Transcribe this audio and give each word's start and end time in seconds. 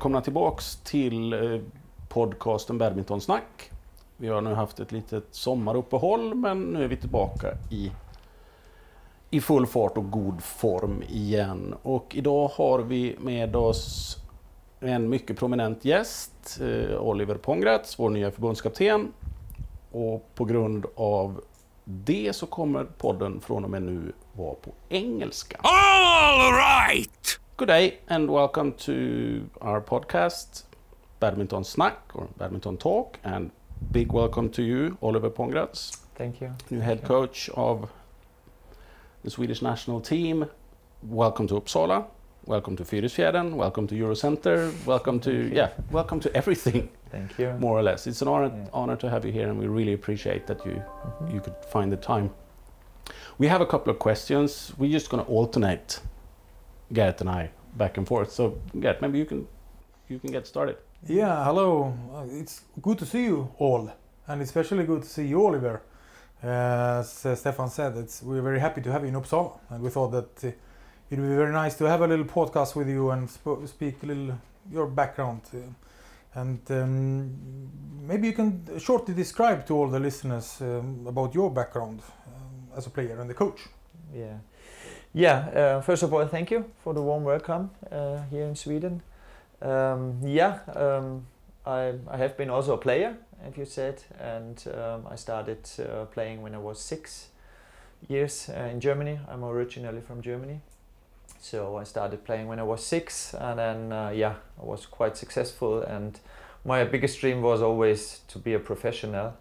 välkomna 0.00 0.20
tillbaks 0.20 0.76
till 0.76 1.32
eh, 1.32 1.60
podcasten 2.08 2.78
Badmintonsnack. 2.78 3.70
Vi 4.16 4.28
har 4.28 4.40
nu 4.40 4.54
haft 4.54 4.80
ett 4.80 4.92
litet 4.92 5.24
sommaruppehåll 5.30 6.34
men 6.34 6.62
nu 6.62 6.84
är 6.84 6.88
vi 6.88 6.96
tillbaka 6.96 7.48
i, 7.70 7.92
i 9.30 9.40
full 9.40 9.66
fart 9.66 9.96
och 9.96 10.10
god 10.10 10.42
form 10.42 11.02
igen. 11.02 11.74
Och 11.82 12.16
idag 12.16 12.48
har 12.48 12.78
vi 12.78 13.16
med 13.18 13.56
oss 13.56 14.16
en 14.80 15.08
mycket 15.08 15.38
prominent 15.38 15.84
gäst, 15.84 16.60
eh, 16.60 16.96
Oliver 17.00 17.34
Pongratz, 17.34 17.98
vår 17.98 18.10
nya 18.10 18.30
förbundskapten. 18.30 19.12
Och 19.92 20.30
på 20.34 20.44
grund 20.44 20.86
av 20.94 21.40
det 21.84 22.36
så 22.36 22.46
kommer 22.46 22.84
podden 22.84 23.40
från 23.40 23.64
och 23.64 23.70
med 23.70 23.82
nu 23.82 24.12
vara 24.32 24.54
på 24.54 24.70
engelska. 24.88 25.60
All 25.62 26.52
right! 26.52 27.40
Good 27.60 27.66
day 27.68 27.98
and 28.08 28.30
welcome 28.30 28.72
to 28.88 29.50
our 29.60 29.82
podcast, 29.82 30.62
Badminton 31.20 31.62
Snack 31.64 31.98
or 32.14 32.28
Badminton 32.38 32.78
Talk, 32.78 33.18
and 33.22 33.50
big 33.92 34.12
welcome 34.12 34.48
to 34.52 34.62
you, 34.62 34.96
Oliver 35.02 35.28
Pongratz, 35.28 35.98
Thank 36.14 36.40
you. 36.40 36.52
new 36.70 36.80
head 36.80 37.04
coach 37.04 37.50
of 37.54 37.90
the 39.22 39.28
Swedish 39.28 39.60
national 39.60 40.00
team. 40.00 40.46
Welcome 41.02 41.46
to 41.48 41.54
Uppsala. 41.60 42.06
Welcome 42.46 42.76
to 42.76 42.82
Fyrisfjädern. 42.84 43.52
Welcome 43.52 43.86
to 43.88 43.94
Eurocenter. 43.94 44.72
Welcome 44.86 45.20
to 45.20 45.50
yeah. 45.54 45.68
Welcome 45.90 46.18
to 46.20 46.34
everything, 46.34 46.88
Thank 47.10 47.38
you. 47.38 47.52
more 47.58 47.78
or 47.78 47.82
less. 47.82 48.06
It's 48.06 48.22
an 48.22 48.28
honor 48.28 48.46
Yeah. 48.56 48.70
honor 48.72 48.96
to 48.96 49.10
have 49.10 49.26
you 49.26 49.32
here, 49.32 49.50
and 49.50 49.58
we 49.58 49.66
really 49.66 49.92
appreciate 49.92 50.46
that 50.46 50.64
you 50.64 50.82
Mhm. 50.82 51.34
you 51.34 51.40
could 51.40 51.56
find 51.68 51.92
the 51.92 51.98
time. 51.98 52.30
We 53.36 53.48
have 53.48 53.60
a 53.60 53.66
couple 53.66 53.90
of 53.92 53.98
questions. 53.98 54.72
We're 54.78 54.92
just 54.92 55.10
going 55.10 55.22
to 55.22 55.30
alternate, 55.30 56.00
Gert 56.92 57.20
and 57.20 57.30
I, 57.30 57.50
back 57.76 57.96
and 57.98 58.06
forth. 58.06 58.30
So, 58.32 58.58
Gert, 58.78 59.00
maybe 59.00 59.18
you 59.18 59.24
can 59.26 59.46
you 60.08 60.18
can 60.18 60.32
get 60.32 60.46
started. 60.46 60.76
Yeah, 61.06 61.44
hello. 61.44 61.94
Uh, 62.14 62.40
It's 62.40 62.62
good 62.82 62.98
to 62.98 63.06
see 63.06 63.24
you 63.24 63.48
all, 63.58 63.90
and 64.26 64.42
especially 64.42 64.84
good 64.84 65.02
to 65.02 65.08
see 65.08 65.26
you, 65.26 65.46
Oliver. 65.46 65.80
Uh, 66.42 67.00
as 67.00 67.26
uh, 67.26 67.34
Stefan 67.34 67.68
said, 67.68 67.96
it's, 67.96 68.22
we're 68.22 68.42
very 68.42 68.60
happy 68.60 68.80
to 68.80 68.90
have 68.90 69.02
you 69.02 69.08
in 69.08 69.14
Uppsala, 69.14 69.58
and 69.70 69.82
we 69.82 69.90
thought 69.90 70.10
that 70.10 70.44
uh, 70.44 70.48
it 71.10 71.18
would 71.18 71.28
be 71.28 71.36
very 71.36 71.52
nice 71.52 71.76
to 71.78 71.84
have 71.84 72.00
a 72.02 72.06
little 72.06 72.24
podcast 72.24 72.74
with 72.76 72.88
you 72.88 73.10
and 73.10 73.28
sp- 73.28 73.66
speak 73.66 74.02
a 74.02 74.06
little 74.06 74.38
your 74.70 74.86
background. 74.86 75.40
Uh, 75.54 75.58
and 76.34 76.60
um, 76.70 77.30
maybe 78.06 78.28
you 78.28 78.32
can 78.32 78.64
shortly 78.78 79.14
describe 79.14 79.66
to 79.66 79.74
all 79.74 79.88
the 79.88 79.98
listeners 80.00 80.60
um, 80.60 81.04
about 81.06 81.34
your 81.34 81.50
background 81.50 82.00
um, 82.26 82.76
as 82.78 82.86
a 82.86 82.90
player 82.90 83.20
and 83.20 83.28
the 83.28 83.34
coach. 83.34 83.60
Yeah. 84.14 84.38
Yeah. 85.12 85.48
Uh, 85.48 85.80
first 85.80 86.04
of 86.04 86.14
all, 86.14 86.24
thank 86.26 86.52
you 86.52 86.64
for 86.84 86.94
the 86.94 87.02
warm 87.02 87.24
welcome 87.24 87.70
uh, 87.90 88.22
here 88.30 88.44
in 88.44 88.54
Sweden. 88.54 89.02
Um, 89.60 90.20
yeah. 90.24 90.60
Um, 90.74 91.26
I, 91.66 91.94
I 92.08 92.16
have 92.16 92.36
been 92.36 92.48
also 92.48 92.74
a 92.74 92.78
player, 92.78 93.16
as 93.44 93.56
you 93.56 93.64
said, 93.64 94.02
and 94.20 94.64
um, 94.72 95.06
I 95.10 95.16
started 95.16 95.68
uh, 95.80 96.04
playing 96.04 96.42
when 96.42 96.54
I 96.54 96.58
was 96.58 96.78
six 96.80 97.28
years 98.08 98.48
in 98.48 98.78
Germany. 98.78 99.18
I'm 99.28 99.42
originally 99.44 100.00
from 100.00 100.22
Germany. 100.22 100.60
So 101.40 101.76
I 101.76 101.84
started 101.84 102.24
playing 102.24 102.46
when 102.46 102.60
I 102.60 102.62
was 102.62 102.84
six, 102.84 103.34
and 103.34 103.58
then 103.58 103.92
uh, 103.92 104.12
yeah, 104.14 104.36
I 104.60 104.64
was 104.64 104.86
quite 104.86 105.16
successful. 105.16 105.82
And 105.82 106.20
my 106.64 106.84
biggest 106.84 107.20
dream 107.20 107.42
was 107.42 107.62
always 107.62 108.20
to 108.28 108.38
be 108.38 108.54
a 108.54 108.60
professional. 108.60 109.34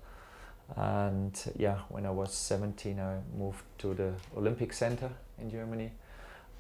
And 0.75 1.53
yeah, 1.57 1.80
when 1.90 2.06
I 2.06 2.12
was 2.12 2.34
17, 2.34 3.00
I 3.00 3.18
moved 3.38 3.63
to 3.80 3.94
the 3.94 4.13
Olympic 4.38 4.74
Center 4.74 5.09
in 5.41 5.50
Germany, 5.50 5.91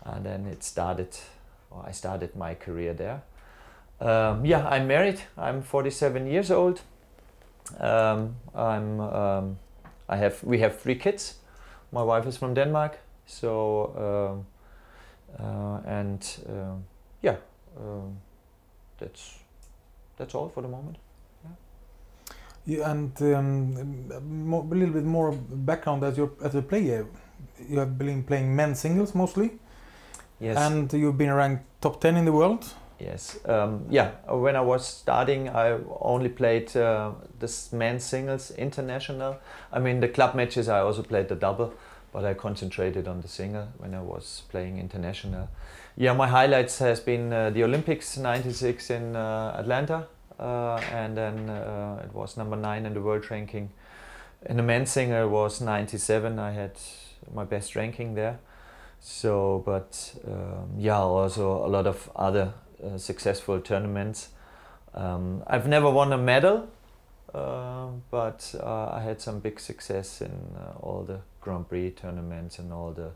and 0.03 0.25
then 0.25 0.45
it 0.47 0.63
started. 0.63 1.15
Or 1.71 1.85
I 1.87 1.91
started 1.91 2.35
my 2.35 2.55
career 2.55 2.93
there. 2.93 3.21
Um, 4.01 4.45
yeah, 4.45 4.67
I'm 4.67 4.87
married. 4.87 5.21
I'm 5.37 5.61
47 5.61 6.27
years 6.27 6.51
old. 6.51 6.81
Um, 7.79 8.35
I'm. 8.55 8.99
Um, 8.99 9.59
I 10.07 10.17
have. 10.17 10.43
We 10.43 10.59
have 10.59 10.79
three 10.79 10.95
kids. 10.95 11.35
My 11.91 12.01
wife 12.01 12.25
is 12.25 12.37
from 12.37 12.53
Denmark. 12.53 12.97
So, 13.25 14.43
um, 15.37 15.45
uh, 15.45 15.81
and 15.85 16.25
um, 16.49 16.83
yeah, 17.21 17.35
um, 17.77 18.17
that's 18.97 19.39
that's 20.17 20.33
all 20.33 20.49
for 20.49 20.61
the 20.61 20.67
moment. 20.67 20.97
Yeah, 22.69 22.91
and 22.91 23.19
um, 23.21 24.11
a 24.11 24.75
little 24.75 24.93
bit 24.93 25.03
more 25.03 25.31
background 25.31 26.03
as 26.03 26.17
your 26.17 26.31
as 26.43 26.53
a 26.53 26.61
player. 26.61 27.07
You 27.67 27.79
have 27.79 27.97
been 27.97 28.23
playing 28.23 28.55
men's 28.55 28.79
singles 28.79 29.15
mostly. 29.15 29.57
Yes. 30.39 30.55
And 30.57 30.93
you've 30.93 31.17
been 31.17 31.33
ranked 31.33 31.63
top 31.81 31.99
10 31.99 32.15
in 32.15 32.25
the 32.25 32.31
world. 32.31 32.65
Yes. 32.99 33.39
Um, 33.45 33.85
yeah. 33.89 34.11
When 34.27 34.55
I 34.55 34.61
was 34.61 34.85
starting, 34.87 35.49
I 35.49 35.79
only 35.99 36.29
played 36.29 36.75
uh, 36.77 37.11
this 37.39 37.73
men's 37.73 38.03
singles 38.03 38.51
international. 38.51 39.37
I 39.73 39.79
mean, 39.79 39.99
the 39.99 40.07
club 40.07 40.35
matches, 40.35 40.69
I 40.69 40.79
also 40.81 41.01
played 41.01 41.27
the 41.27 41.35
double, 41.35 41.73
but 42.13 42.23
I 42.23 42.35
concentrated 42.35 43.07
on 43.07 43.21
the 43.21 43.27
single 43.27 43.67
when 43.79 43.95
I 43.95 44.01
was 44.01 44.43
playing 44.49 44.77
international. 44.77 45.49
Yeah, 45.97 46.13
my 46.13 46.27
highlights 46.27 46.77
has 46.79 46.99
been 46.99 47.33
uh, 47.33 47.49
the 47.49 47.63
Olympics 47.63 48.15
'96 48.15 48.89
in 48.91 49.15
uh, 49.15 49.55
Atlanta, 49.57 50.07
and 50.39 51.17
then 51.17 51.49
uh, 51.49 52.01
it 52.03 52.13
was 52.13 52.37
number 52.37 52.55
nine 52.55 52.85
in 52.85 52.93
the 52.93 53.01
world 53.01 53.29
ranking. 53.29 53.71
In 54.45 54.57
the 54.57 54.63
men's 54.63 54.91
single 54.91 55.27
was 55.27 55.61
'97. 55.61 56.39
I 56.39 56.51
had 56.51 56.71
my 57.33 57.43
best 57.43 57.75
ranking 57.75 58.15
there. 58.15 58.39
So, 59.01 59.63
but 59.65 60.13
um, 60.27 60.71
yeah, 60.77 60.99
also 60.99 61.65
a 61.65 61.67
lot 61.67 61.87
of 61.87 62.09
other 62.15 62.53
uh, 62.83 62.97
successful 62.97 63.61
tournaments. 63.61 64.29
Um, 64.93 65.43
I've 65.47 65.67
never 65.67 65.89
won 65.89 66.11
a 66.13 66.17
medal, 66.17 66.67
uh, 67.33 67.87
but 68.11 68.55
uh, 68.59 68.89
I 68.91 69.01
had 69.01 69.21
some 69.21 69.39
big 69.39 69.59
success 69.59 70.21
in 70.21 70.31
uh, 70.57 70.79
all 70.79 71.03
the 71.03 71.21
Grand 71.41 71.69
Prix 71.69 71.91
tournaments 71.91 72.59
and 72.59 72.73
all 72.73 72.91
the 72.91 73.11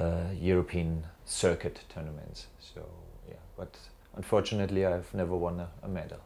uh, 0.00 0.32
European 0.32 1.04
circuit 1.24 1.80
tournaments. 1.88 2.46
So 2.58 2.86
yeah, 3.28 3.34
but 3.56 3.76
unfortunately, 4.16 4.86
I've 4.86 5.12
never 5.14 5.36
won 5.36 5.60
a, 5.60 5.68
a 5.82 5.88
medal. 5.88 6.18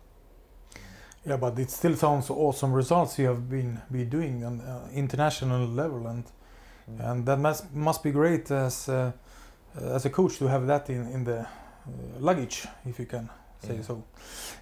Yeah, 1.26 1.36
but 1.36 1.58
it 1.58 1.70
still 1.70 1.97
sounds 1.97 2.31
awesome 2.31 2.72
results 2.72 3.19
you 3.19 3.26
have 3.28 3.48
been 3.48 3.81
be 3.92 4.04
doing 4.04 4.44
on 4.44 4.60
uh, 4.60 4.88
international 4.94 5.66
level, 5.69 6.06
and 6.06 6.25
Mm. 6.91 7.10
and 7.10 7.26
that 7.26 7.38
must 7.38 7.64
must 7.75 8.03
be 8.03 8.10
great 8.10 8.50
as 8.50 8.88
uh, 8.88 9.12
as 9.97 10.04
a 10.06 10.10
coach 10.10 10.38
to 10.38 10.47
have 10.48 10.66
that 10.66 10.88
in 10.91 11.06
in 11.12 11.25
the 11.25 11.38
uh, 11.41 11.47
luggage, 12.19 12.66
if 12.86 12.98
you 12.98 13.06
can 13.06 13.28
say 13.62 13.75
Yeah. 13.75 13.82
so. 13.86 13.94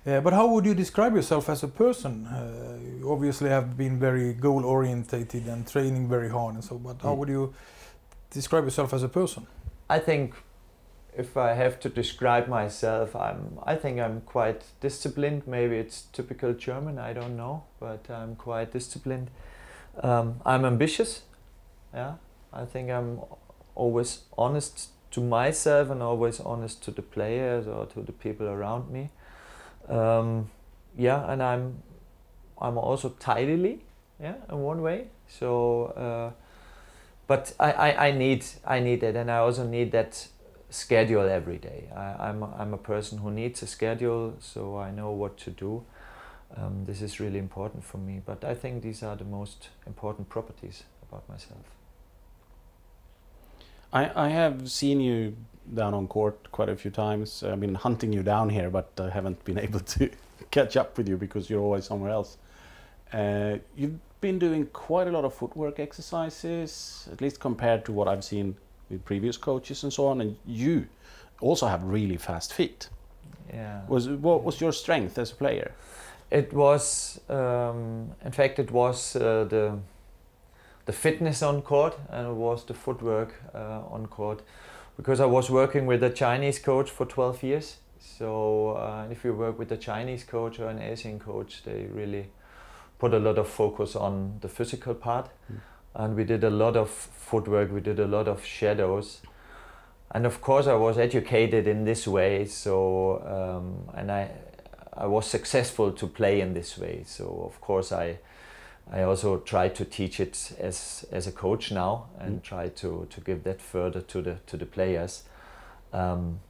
Uh, 0.07 0.21
but 0.21 0.33
how 0.33 0.47
would 0.49 0.67
you 0.67 0.75
describe 0.75 1.15
yourself 1.15 1.49
as 1.49 1.63
a 1.63 1.69
person? 1.69 2.27
Uh, 2.27 2.99
you 3.01 3.13
obviously 3.13 3.49
have 3.51 3.77
been 3.77 3.99
very 4.01 4.35
goal 4.35 4.65
orientated 4.65 5.47
and 5.49 5.67
training 5.67 6.09
very 6.11 6.29
hard, 6.29 6.55
and 6.55 6.65
so. 6.65 6.79
But 6.79 7.03
how 7.03 7.15
Mm. 7.15 7.19
would 7.19 7.29
you 7.29 7.55
describe 8.35 8.65
yourself 8.65 8.93
as 8.93 9.03
a 9.03 9.09
person? 9.09 9.47
I 9.97 10.01
think 10.01 10.35
if 11.19 11.37
I 11.37 11.55
have 11.55 11.81
to 11.81 11.89
describe 11.89 12.47
myself, 12.47 13.17
I'm. 13.17 13.59
I 13.65 13.75
think 13.75 13.99
I'm 13.99 14.21
quite 14.21 14.63
disciplined. 14.81 15.47
Maybe 15.47 15.77
it's 15.77 16.03
typical 16.13 16.53
German. 16.53 16.99
I 16.99 17.13
don't 17.13 17.37
know, 17.37 17.65
but 17.81 18.09
I'm 18.09 18.37
quite 18.37 18.73
disciplined. 18.73 19.31
Um, 20.01 20.41
I'm 20.47 20.65
ambitious. 20.65 21.23
Yeah, 21.93 22.15
I 22.53 22.65
think 22.65 22.91
I'm 22.91 23.19
always 23.75 24.21
honest 24.37 24.91
to 25.11 25.21
myself 25.21 25.91
and 25.91 26.03
always 26.03 26.39
honest 26.39 26.85
to 26.85 26.93
the 26.93 27.03
players 27.03 27.67
or 27.67 27.87
to 27.87 28.03
the 28.03 28.13
people 28.13 28.47
around 28.47 28.89
me. 28.89 29.11
Um, 29.89 30.51
yeah, 30.97 31.31
and 31.31 31.43
I'm. 31.43 31.83
I'm 32.61 32.79
also 32.79 33.09
tidily. 33.19 33.81
Yeah, 34.21 34.35
in 34.49 34.59
one 34.59 34.83
way. 34.83 35.09
So. 35.27 35.87
Uh, 35.97 36.45
but 37.27 37.53
I, 37.61 37.73
I, 37.73 38.07
I 38.09 38.13
need 38.13 38.47
I 38.65 38.81
need 38.81 39.03
it, 39.03 39.15
and 39.15 39.31
I 39.31 39.39
also 39.39 39.65
need 39.65 39.93
that 39.93 40.29
schedule 40.71 41.29
every 41.29 41.59
day. 41.59 41.89
I, 41.95 42.29
I'm 42.29 42.43
a, 42.43 42.55
I'm 42.59 42.75
a 42.75 42.79
person 42.79 43.19
who 43.19 43.31
needs 43.31 43.63
a 43.63 43.67
schedule, 43.67 44.35
so 44.41 44.79
I 44.79 44.91
know 44.91 45.11
what 45.11 45.37
to 45.39 45.51
do. 45.51 45.85
Um, 46.57 46.85
this 46.87 47.03
is 47.03 47.21
really 47.21 47.39
important 47.39 47.85
for 47.85 47.99
me. 47.99 48.21
But 48.25 48.45
I 48.45 48.55
think 48.55 48.83
these 48.83 49.03
are 49.03 49.17
the 49.17 49.25
most 49.25 49.69
important 49.87 50.29
properties 50.29 50.85
about 51.09 51.29
myself. 51.29 51.61
I, 53.93 54.27
I 54.27 54.29
have 54.29 54.71
seen 54.71 55.01
you 55.01 55.37
down 55.75 55.95
on 55.95 56.07
court 56.09 56.51
quite 56.53 56.69
a 56.69 56.77
few 56.77 56.91
times. 56.91 57.43
I've 57.43 57.61
been 57.61 57.75
hunting 57.75 58.13
you 58.13 58.23
down 58.23 58.51
here, 58.51 58.71
but 58.71 58.91
I 58.99 59.11
haven't 59.11 59.45
been 59.45 59.59
able 59.67 59.81
to 59.81 60.11
catch 60.51 60.77
up 60.77 60.97
with 60.99 61.09
you 61.09 61.17
because 61.17 61.49
you're 61.49 61.61
always 61.61 61.85
somewhere 61.85 62.11
else. 62.11 62.37
Uh, 63.13 63.57
you've 63.77 63.99
been 64.21 64.39
doing 64.39 64.67
quite 64.67 65.07
a 65.07 65.11
lot 65.11 65.25
of 65.25 65.35
footwork 65.35 65.79
exercises, 65.79 67.09
at 67.11 67.21
least 67.21 67.41
compared 67.41 67.85
to 67.87 67.93
what 67.93 68.09
I've 68.09 68.25
seen 68.25 68.57
with 68.91 69.05
previous 69.05 69.37
coaches 69.37 69.83
and 69.83 69.93
so 69.93 70.07
on. 70.07 70.21
And 70.21 70.37
you 70.47 70.87
also 71.41 71.67
have 71.67 71.83
really 71.83 72.17
fast 72.17 72.53
feet. 72.53 72.89
Yeah. 73.53 73.81
Was 73.89 74.09
what 74.09 74.45
was 74.45 74.61
your 74.61 74.73
strength 74.73 75.19
as 75.19 75.33
a 75.33 75.35
player? 75.35 75.73
It 76.31 76.53
was, 76.53 77.21
um, 77.31 78.11
in 78.25 78.33
fact, 78.33 78.59
it 78.59 78.71
was 78.71 79.17
uh, 79.17 79.45
the 79.49 79.79
the 80.85 80.93
fitness 80.93 81.43
on 81.43 81.63
court 81.63 81.99
and 82.11 82.27
it 82.27 82.35
was 82.35 82.65
the 82.65 82.75
footwork 82.75 83.35
uh, 83.55 83.81
on 83.91 84.07
court, 84.07 84.43
because 84.97 85.21
I 85.21 85.27
was 85.27 85.51
working 85.51 85.87
with 85.87 86.03
a 86.03 86.11
Chinese 86.11 86.59
coach 86.59 86.91
for 86.91 87.07
12 87.07 87.43
years 87.43 87.79
So 88.01 88.71
uh, 88.71 89.07
if 89.11 89.25
you 89.25 89.35
work 89.35 89.59
with 89.59 89.73
a 89.73 89.77
Chinese 89.77 90.25
coach 90.25 90.59
or 90.61 90.69
an 90.69 90.81
Asian 90.81 91.19
coach, 91.19 91.63
they 91.65 91.87
really 91.93 92.29
put 92.99 93.15
a 93.15 93.19
lot 93.19 93.39
of 93.39 93.49
focus 93.49 93.97
on 93.97 94.39
the 94.41 94.49
physical 94.49 94.95
part. 94.95 95.29
Mm. 95.53 95.61
And 95.95 96.17
we 96.17 96.25
did 96.25 96.45
a 96.45 96.51
lot 96.51 96.77
of 96.77 96.91
footwork, 96.91 97.73
we 97.73 97.81
did 97.81 97.99
a 97.99 98.07
lot 98.07 98.29
of 98.29 98.45
shadows. 98.45 99.21
And 100.11 100.25
of 100.27 100.41
course, 100.41 100.67
I 100.67 100.75
was 100.75 100.97
educated 100.99 101.67
in 101.67 101.85
this 101.85 102.07
way, 102.07 102.47
so 102.47 103.21
um, 103.27 103.95
and 103.99 104.11
I, 104.11 104.31
I 104.97 105.07
was 105.07 105.27
successful 105.27 105.93
to 105.93 106.07
play 106.07 106.41
in 106.41 106.55
this 106.55 106.79
way. 106.79 107.03
So 107.07 107.43
of 107.45 107.61
course, 107.61 107.93
I, 107.93 108.19
I 108.91 109.03
also 109.03 109.39
try 109.41 109.69
to 109.69 109.85
teach 109.85 110.19
it 110.21 110.53
as 110.59 111.05
as 111.13 111.27
a 111.27 111.33
coach 111.33 111.71
now 111.73 112.07
and 112.19 112.41
Mm. 112.41 112.43
try 112.43 112.69
to 112.69 113.07
to 113.11 113.21
give 113.21 113.43
that 113.45 113.61
further 113.61 114.01
to 114.01 114.23
the 114.23 114.37
to 114.47 114.57
the 114.57 114.67
players. 114.67 115.25
Um, 115.93 116.41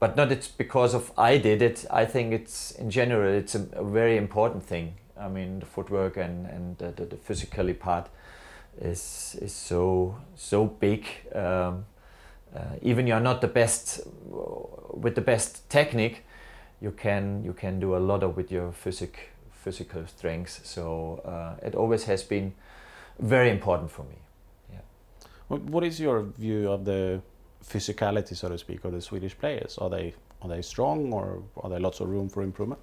but 0.00 0.16
not 0.16 0.32
it's 0.32 0.48
because 0.48 0.94
of 0.96 1.12
I 1.16 1.38
did 1.38 1.62
it. 1.62 1.86
I 1.90 2.06
think 2.06 2.32
it's 2.32 2.72
in 2.72 2.90
general 2.90 3.32
it's 3.32 3.54
a, 3.54 3.66
a 3.72 3.84
very 3.84 4.16
important 4.16 4.64
thing. 4.66 4.94
I 5.16 5.28
mean 5.28 5.60
the 5.60 5.66
footwork 5.66 6.16
and 6.16 6.46
and 6.46 6.76
the, 6.78 6.90
the, 6.90 7.04
the 7.06 7.16
physically 7.16 7.74
part 7.74 8.08
is 8.80 9.36
is 9.40 9.52
so 9.52 10.16
so 10.34 10.66
big. 10.66 11.06
Um, 11.34 11.84
uh, 12.54 12.60
even 12.82 13.06
you're 13.06 13.20
not 13.20 13.40
the 13.40 13.48
best 13.48 14.00
with 14.94 15.14
the 15.14 15.20
best 15.20 15.68
technique, 15.68 16.24
you 16.80 16.90
can 16.90 17.44
you 17.44 17.52
can 17.52 17.80
do 17.80 17.96
a 17.96 17.98
lot 17.98 18.22
of 18.22 18.36
with 18.36 18.50
your 18.50 18.72
physic 18.72 19.30
physical 19.52 20.06
strengths. 20.06 20.60
So 20.64 21.20
uh, 21.24 21.66
it 21.66 21.74
always 21.74 22.04
has 22.04 22.22
been 22.22 22.54
very 23.18 23.50
important 23.50 23.90
for 23.90 24.04
me. 24.04 24.16
What, 25.48 25.62
what 25.62 25.84
is 25.84 26.00
your 26.00 26.22
view 26.22 26.70
of 26.70 26.84
the 26.84 27.20
physicality, 27.64 28.34
so 28.34 28.48
to 28.48 28.58
speak, 28.58 28.84
of 28.84 28.92
the 28.92 29.00
Swedish 29.00 29.38
players? 29.38 29.78
Are 29.78 29.90
they 29.90 30.14
are 30.42 30.48
they 30.48 30.62
strong, 30.62 31.12
or 31.12 31.42
are 31.62 31.70
there 31.70 31.80
lots 31.80 32.00
of 32.00 32.08
room 32.08 32.28
for 32.28 32.42
improvement? 32.42 32.80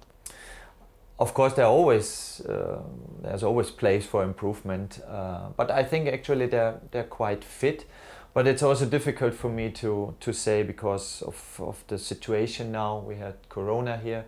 Of 1.18 1.32
course, 1.32 1.54
there 1.54 1.66
always 1.66 2.40
uh, 2.48 2.80
there's 3.22 3.44
always 3.44 3.70
place 3.70 4.04
for 4.04 4.24
improvement, 4.24 5.00
uh, 5.08 5.50
but 5.56 5.70
I 5.70 5.84
think 5.84 6.08
actually 6.08 6.46
they're 6.46 6.80
they're 6.90 7.04
quite 7.04 7.44
fit. 7.44 7.86
But 8.34 8.48
it's 8.48 8.64
also 8.64 8.84
difficult 8.84 9.34
for 9.34 9.48
me 9.48 9.70
to 9.70 10.14
to 10.18 10.32
say 10.32 10.64
because 10.64 11.22
of, 11.22 11.60
of 11.60 11.84
the 11.86 11.98
situation 11.98 12.72
now. 12.72 12.98
We 12.98 13.14
had 13.16 13.34
Corona 13.48 13.96
here. 13.96 14.24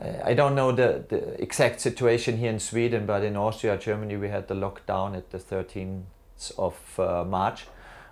I, 0.00 0.30
I 0.30 0.34
don't 0.34 0.54
know 0.54 0.72
the, 0.72 1.04
the 1.08 1.42
exact 1.42 1.80
situation 1.80 2.38
here 2.38 2.50
in 2.50 2.58
Sweden, 2.58 3.04
but 3.04 3.22
in 3.22 3.36
Austria, 3.36 3.76
Germany, 3.76 4.16
we 4.16 4.28
had 4.28 4.48
the 4.48 4.54
lockdown 4.54 5.14
at 5.14 5.30
the 5.30 5.38
13th 5.38 6.04
of 6.56 6.74
uh, 6.98 7.24
March, 7.24 7.66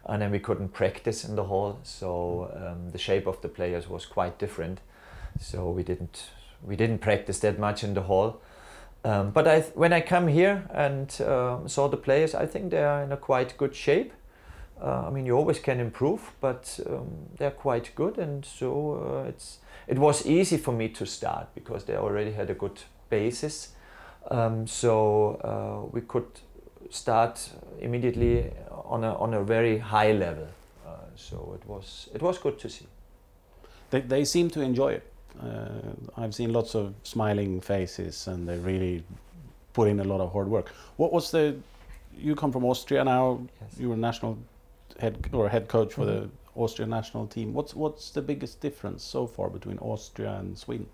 and 0.04 0.20
then 0.20 0.30
we 0.30 0.38
couldn't 0.38 0.68
practice 0.68 1.24
in 1.24 1.36
the 1.36 1.44
hall. 1.44 1.78
So 1.82 2.50
um, 2.54 2.90
the 2.90 2.98
shape 2.98 3.26
of 3.26 3.40
the 3.40 3.48
players 3.48 3.88
was 3.88 4.04
quite 4.04 4.38
different. 4.38 4.80
So 5.40 5.70
we 5.70 5.82
didn't 5.82 6.30
we 6.62 6.76
didn't 6.76 6.98
practice 6.98 7.38
that 7.40 7.58
much 7.58 7.84
in 7.84 7.94
the 7.94 8.02
hall. 8.02 8.40
Um, 9.04 9.30
but 9.30 9.46
I, 9.46 9.60
when 9.74 9.92
I 9.92 10.00
come 10.00 10.26
here 10.26 10.68
and 10.74 11.20
um 11.20 11.68
saw 11.68 11.88
the 11.88 11.96
players, 11.96 12.34
I 12.34 12.46
think 12.46 12.70
they 12.70 12.82
are 12.82 13.02
in 13.02 13.12
a 13.12 13.16
quite 13.16 13.56
good 13.56 13.74
shape. 13.74 14.12
Uh, 14.82 15.06
I 15.06 15.10
mean, 15.10 15.26
you 15.26 15.36
always 15.36 15.58
can 15.58 15.80
improve, 15.80 16.20
but 16.40 16.80
um, 16.86 17.08
they're 17.38 17.50
quite 17.50 17.94
good, 17.94 18.18
and 18.18 18.44
so 18.44 19.22
uh, 19.24 19.28
it's 19.28 19.58
it 19.86 19.98
was 19.98 20.26
easy 20.26 20.58
for 20.58 20.72
me 20.72 20.88
to 20.88 21.06
start 21.06 21.46
because 21.54 21.84
they 21.84 21.96
already 21.96 22.32
had 22.32 22.50
a 22.50 22.54
good 22.54 22.82
basis. 23.08 23.74
Um, 24.30 24.66
so 24.66 25.38
uh, 25.44 25.88
we 25.92 26.00
could 26.00 26.26
start 26.90 27.50
immediately 27.80 28.50
on 28.70 29.04
a 29.04 29.14
on 29.14 29.34
a 29.34 29.42
very 29.42 29.78
high 29.78 30.12
level. 30.12 30.48
Uh, 30.86 30.90
so 31.14 31.58
it 31.60 31.66
was 31.68 32.08
it 32.14 32.22
was 32.22 32.38
good 32.38 32.58
to 32.58 32.68
see. 32.68 32.86
They, 33.90 34.00
they 34.00 34.24
seem 34.24 34.50
to 34.50 34.60
enjoy 34.60 34.92
it. 34.92 35.12
Uh, 35.42 36.20
I've 36.22 36.34
seen 36.34 36.52
lots 36.52 36.74
of 36.74 36.94
smiling 37.02 37.60
faces, 37.60 38.26
and 38.26 38.48
they 38.48 38.58
really 38.58 39.02
put 39.72 39.88
in 39.88 40.00
a 40.00 40.04
lot 40.04 40.20
of 40.20 40.32
hard 40.32 40.48
work. 40.48 40.68
What 40.96 41.12
was 41.12 41.30
the? 41.30 41.56
You 42.16 42.34
come 42.34 42.52
from 42.52 42.64
Austria 42.64 43.04
now. 43.04 43.40
Yes. 43.60 43.78
You 43.78 43.90
were 43.90 43.96
national 43.96 44.38
head 44.98 45.28
or 45.32 45.48
head 45.48 45.68
coach 45.68 45.92
for 45.92 46.06
the 46.06 46.20
Mhm. 46.22 46.30
Austrian 46.56 46.90
national 46.90 47.26
team. 47.26 47.52
What's 47.52 47.74
what's 47.74 48.10
the 48.10 48.22
biggest 48.22 48.60
difference 48.62 49.04
so 49.04 49.26
far 49.26 49.50
between 49.50 49.78
Austria 49.78 50.38
and 50.38 50.56
Sweden, 50.56 50.86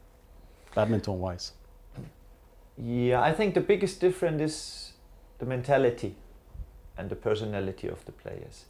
badminton 0.75 1.21
wise? 1.21 1.53
Yeah, 2.77 3.21
I 3.23 3.33
think 3.33 3.55
the 3.55 3.61
biggest 3.61 4.01
difference 4.01 4.43
is 4.43 4.93
the 5.39 5.47
mentality 5.47 6.15
and 6.97 7.09
the 7.11 7.17
personality 7.17 7.89
of 7.89 8.05
the 8.07 8.13
players. 8.13 8.65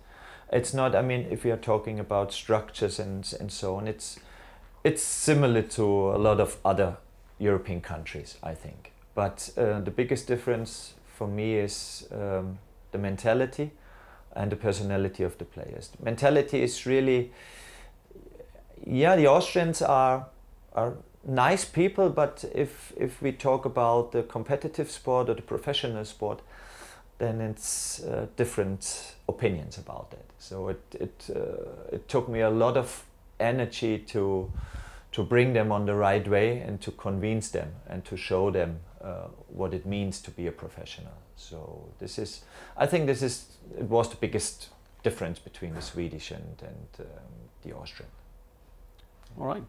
It's 0.53 0.75
not. 0.75 0.95
I 0.95 1.03
mean, 1.03 1.27
if 1.31 1.45
we 1.45 1.51
are 1.51 1.57
talking 1.61 1.99
about 2.01 2.33
structures 2.33 2.99
and 2.99 3.33
and 3.41 3.51
so 3.51 3.77
on, 3.77 3.89
it's 3.89 4.19
it's 4.85 5.03
similar 5.03 5.63
to 5.63 5.83
a 5.83 6.19
lot 6.19 6.41
of 6.41 6.57
other 6.65 6.97
European 7.39 7.81
countries, 7.81 8.39
I 8.43 8.55
think. 8.55 8.93
But 9.15 9.51
uh, 9.57 9.81
the 9.81 9.91
biggest 9.91 10.27
difference 10.27 10.95
for 11.07 11.29
me 11.29 11.57
is 11.57 12.09
um, 12.13 12.59
the 12.93 12.99
mentality 12.99 13.71
and 14.35 14.51
the 14.51 14.57
personality 14.57 15.25
of 15.25 15.37
the 15.39 15.45
players. 15.45 15.89
The 15.89 16.05
mentality 16.05 16.63
is 16.63 16.87
really, 16.87 17.33
yeah, 18.87 19.17
the 19.17 19.27
Austrians 19.27 19.83
are 19.83 20.27
are 20.75 20.95
nice 21.25 21.65
people, 21.65 22.09
but 22.09 22.45
if 22.55 22.93
if 22.97 23.23
we 23.23 23.33
talk 23.33 23.65
about 23.67 24.13
the 24.13 24.23
competitive 24.23 24.91
sport 24.91 25.29
or 25.29 25.35
the 25.35 25.43
professional 25.43 26.05
sport, 26.05 26.41
then 27.19 27.41
it's 27.41 28.03
uh, 28.03 28.27
different 28.37 29.15
opinions 29.29 29.79
about 29.79 30.11
that. 30.11 30.25
So 30.39 30.69
it 30.69 30.81
it 31.01 31.31
uh, 31.37 31.95
it 31.95 32.09
took 32.09 32.29
me 32.29 32.41
a 32.41 32.51
lot 32.51 32.77
of 32.77 33.05
energy 33.43 33.99
to 33.99 34.51
to 35.13 35.23
bring 35.23 35.53
them 35.53 35.71
on 35.71 35.85
the 35.87 35.95
right 35.95 36.27
way 36.27 36.61
and 36.61 36.81
to 36.81 36.91
convince 36.91 37.51
them 37.51 37.69
and 37.87 38.03
to 38.05 38.17
show 38.17 38.51
them 38.51 38.81
uh, 39.03 39.29
what 39.49 39.75
it 39.75 39.85
means 39.85 40.23
to 40.23 40.31
be 40.31 40.47
a 40.47 40.53
professional. 40.53 41.13
So 41.37 41.89
this 41.99 42.19
is, 42.19 42.43
I 42.77 42.87
think 42.87 43.07
this 43.07 43.23
is 43.23 43.47
it 43.79 43.85
was 43.85 44.09
the 44.09 44.17
biggest 44.17 44.69
difference 45.03 45.39
between 45.39 45.75
the 45.75 45.83
Swedish 45.83 46.31
and 46.31 46.63
and 46.63 46.89
um, 47.01 47.07
the 47.63 47.77
Austrian. 47.77 48.11
All 49.39 49.47
right. 49.47 49.65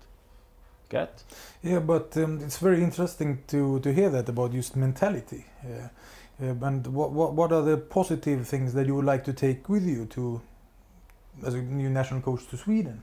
Get. 0.90 1.24
Yeah, 1.62 1.80
but 1.80 2.16
um, 2.18 2.40
it's 2.42 2.58
very 2.58 2.84
interesting 2.84 3.44
to, 3.48 3.80
to 3.80 3.94
hear 3.94 4.10
that 4.12 4.30
about 4.30 4.52
just 4.52 4.76
mentality. 4.76 5.46
Uh, 5.66 5.88
uh, 6.42 6.68
and 6.68 6.88
what, 6.88 7.12
what 7.12 7.34
what 7.34 7.52
are 7.52 7.64
the 7.64 7.78
positive 7.78 8.48
things 8.48 8.74
that 8.74 8.86
you 8.86 8.96
would 8.96 9.06
like 9.06 9.24
to 9.24 9.34
take 9.34 9.68
with 9.70 9.84
you 9.84 10.06
to, 10.06 10.42
as 11.46 11.54
a 11.54 11.62
new 11.62 11.90
national 11.90 12.22
coach 12.22 12.48
to 12.50 12.58
Sweden? 12.58 13.02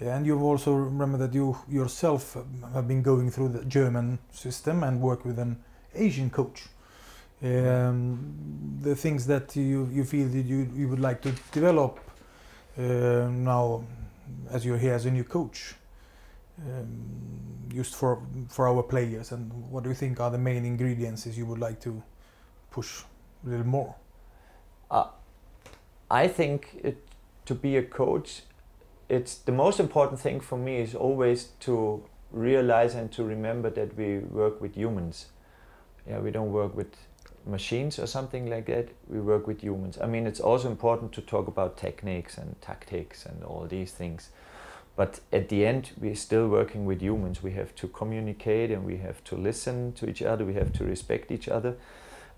And 0.00 0.26
you've 0.26 0.42
also 0.42 0.72
remember 0.74 1.18
that 1.18 1.34
you 1.34 1.56
yourself 1.68 2.36
have 2.72 2.86
been 2.88 3.02
going 3.02 3.30
through 3.30 3.50
the 3.50 3.64
German 3.64 4.18
system 4.30 4.82
and 4.82 5.00
work 5.00 5.24
with 5.24 5.38
an 5.38 5.56
Asian 5.94 6.30
coach. 6.30 6.66
Um, 7.42 8.78
the 8.80 8.94
things 8.94 9.26
that 9.26 9.54
you, 9.56 9.88
you 9.92 10.04
feel 10.04 10.28
that 10.28 10.46
you, 10.46 10.68
you 10.74 10.88
would 10.88 11.00
like 11.00 11.20
to 11.22 11.32
develop 11.52 12.00
uh, 12.78 12.82
now 13.30 13.84
as 14.50 14.64
you're 14.64 14.78
here 14.78 14.94
as 14.94 15.06
a 15.06 15.10
new 15.10 15.24
coach 15.24 15.74
um, 16.58 16.88
just 17.68 17.94
for 17.94 18.22
for 18.48 18.68
our 18.68 18.82
players 18.82 19.32
and 19.32 19.52
what 19.70 19.82
do 19.82 19.90
you 19.90 19.94
think 19.94 20.20
are 20.20 20.30
the 20.30 20.38
main 20.38 20.64
ingredients 20.64 21.26
you 21.26 21.44
would 21.44 21.58
like 21.58 21.80
to 21.80 22.02
push 22.70 23.02
a 23.44 23.50
little 23.50 23.66
more 23.66 23.94
Uh, 24.90 25.08
I 26.10 26.28
think 26.28 26.78
it, 26.82 26.98
to 27.46 27.54
be 27.54 27.76
a 27.76 27.82
coach, 27.82 28.42
it's 29.14 29.36
the 29.36 29.52
most 29.52 29.80
important 29.80 30.20
thing 30.20 30.40
for 30.40 30.58
me 30.58 30.78
is 30.78 30.94
always 30.94 31.48
to 31.60 32.02
realize 32.32 32.94
and 32.94 33.10
to 33.12 33.24
remember 33.24 33.70
that 33.70 33.96
we 33.96 34.18
work 34.18 34.60
with 34.60 34.74
humans. 34.74 35.26
Yeah, 36.08 36.18
we 36.18 36.30
don't 36.30 36.52
work 36.52 36.76
with 36.76 36.94
machines 37.46 37.98
or 37.98 38.06
something 38.06 38.50
like 38.50 38.66
that. 38.66 38.88
We 39.08 39.20
work 39.20 39.46
with 39.46 39.62
humans. 39.62 39.98
I 40.00 40.06
mean, 40.06 40.26
it's 40.26 40.40
also 40.40 40.68
important 40.68 41.12
to 41.12 41.20
talk 41.20 41.46
about 41.46 41.76
techniques 41.76 42.36
and 42.38 42.60
tactics 42.60 43.24
and 43.24 43.44
all 43.44 43.66
these 43.68 43.92
things. 43.92 44.30
But 44.96 45.20
at 45.32 45.48
the 45.48 45.66
end, 45.66 45.90
we're 46.00 46.14
still 46.14 46.48
working 46.48 46.84
with 46.84 47.00
humans. 47.00 47.42
We 47.42 47.52
have 47.52 47.74
to 47.76 47.88
communicate 47.88 48.70
and 48.70 48.84
we 48.84 48.98
have 48.98 49.22
to 49.24 49.36
listen 49.36 49.92
to 49.94 50.08
each 50.08 50.22
other. 50.22 50.44
We 50.44 50.54
have 50.54 50.72
to 50.74 50.84
respect 50.84 51.30
each 51.30 51.48
other 51.48 51.76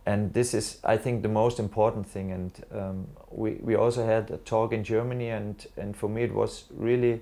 and 0.07 0.33
this 0.33 0.55
is 0.55 0.79
i 0.85 0.97
think 0.97 1.23
the 1.23 1.29
most 1.29 1.59
important 1.59 2.07
thing. 2.07 2.33
And 2.33 2.53
um, 2.73 3.07
we, 3.31 3.59
we 3.61 3.75
also 3.75 4.07
had 4.07 4.31
a 4.31 4.39
talk 4.39 4.73
in 4.73 4.85
germany 4.85 5.29
and, 5.31 5.67
and 5.77 5.97
for 5.97 6.09
me 6.09 6.23
it 6.23 6.33
was 6.33 6.65
really 6.71 7.21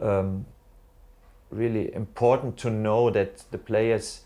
um, 0.00 0.46
really 1.50 1.94
important 1.94 2.56
to 2.58 2.70
know 2.70 3.10
that 3.10 3.44
the 3.50 3.58
players 3.58 4.22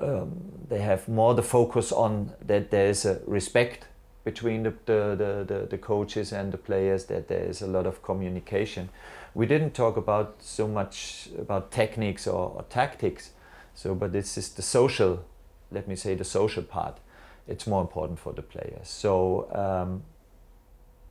um, 0.00 0.32
they 0.68 0.80
have 0.80 1.08
more 1.08 1.34
the 1.34 1.42
focus 1.42 1.92
on 1.92 2.32
that 2.44 2.70
there 2.70 2.88
is 2.88 3.04
a 3.04 3.20
respect 3.26 3.86
between 4.24 4.64
the, 4.64 4.74
the, 4.86 5.44
the, 5.46 5.66
the, 5.70 5.78
coaches 5.78 6.32
and 6.32 6.52
the 6.52 6.58
players 6.58 7.04
that 7.04 7.28
there 7.28 7.44
is 7.44 7.62
a 7.62 7.66
lot 7.66 7.86
of 7.86 8.02
communication. 8.02 8.88
We 9.34 9.46
didn't 9.46 9.72
talk 9.72 9.96
about 9.96 10.34
so 10.40 10.66
much 10.66 11.28
about 11.38 11.70
techniques 11.70 12.26
or, 12.26 12.50
or 12.56 12.64
tactics. 12.68 13.30
So 13.74 13.94
but 13.94 14.12
this 14.12 14.36
is 14.36 14.48
the 14.50 14.62
social 14.62 15.24
let 15.76 15.86
me 15.86 15.96
say 16.04 16.14
the 16.14 16.28
social 16.38 16.62
part 16.62 16.98
it's 17.46 17.66
more 17.66 17.80
important 17.80 18.18
for 18.18 18.32
the 18.32 18.42
players 18.42 18.88
so 18.88 19.12
um, 19.64 20.02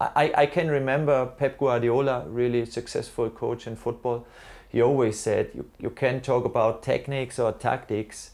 I, 0.02 0.32
I 0.44 0.46
can 0.46 0.68
remember 0.70 1.26
Pep 1.26 1.58
Guardiola 1.58 2.26
really 2.28 2.66
successful 2.66 3.30
coach 3.30 3.68
in 3.68 3.76
football 3.78 4.26
he 4.76 4.82
always 4.82 5.18
said 5.18 5.52
you, 5.54 5.66
you 5.80 5.90
can 5.90 6.20
talk 6.20 6.44
about 6.44 6.84
techniques 6.84 7.40
or 7.40 7.54
tactics, 7.54 8.32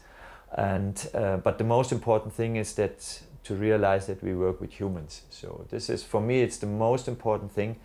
and 0.52 1.08
uh, 1.14 1.36
but 1.36 1.58
the 1.58 1.64
most 1.64 1.92
important 1.92 2.32
thing 2.34 2.56
is 2.56 2.74
that 2.74 3.22
to 3.44 3.54
realize 3.54 4.08
that 4.08 4.24
we 4.24 4.34
work 4.34 4.60
with 4.60 4.72
humans. 4.72 5.22
So 5.30 5.66
this 5.70 5.88
is 5.88 6.02
for 6.02 6.20
me 6.20 6.40
it's 6.40 6.56
the 6.56 6.66
most 6.66 7.06
important 7.06 7.52
thing. 7.52 7.76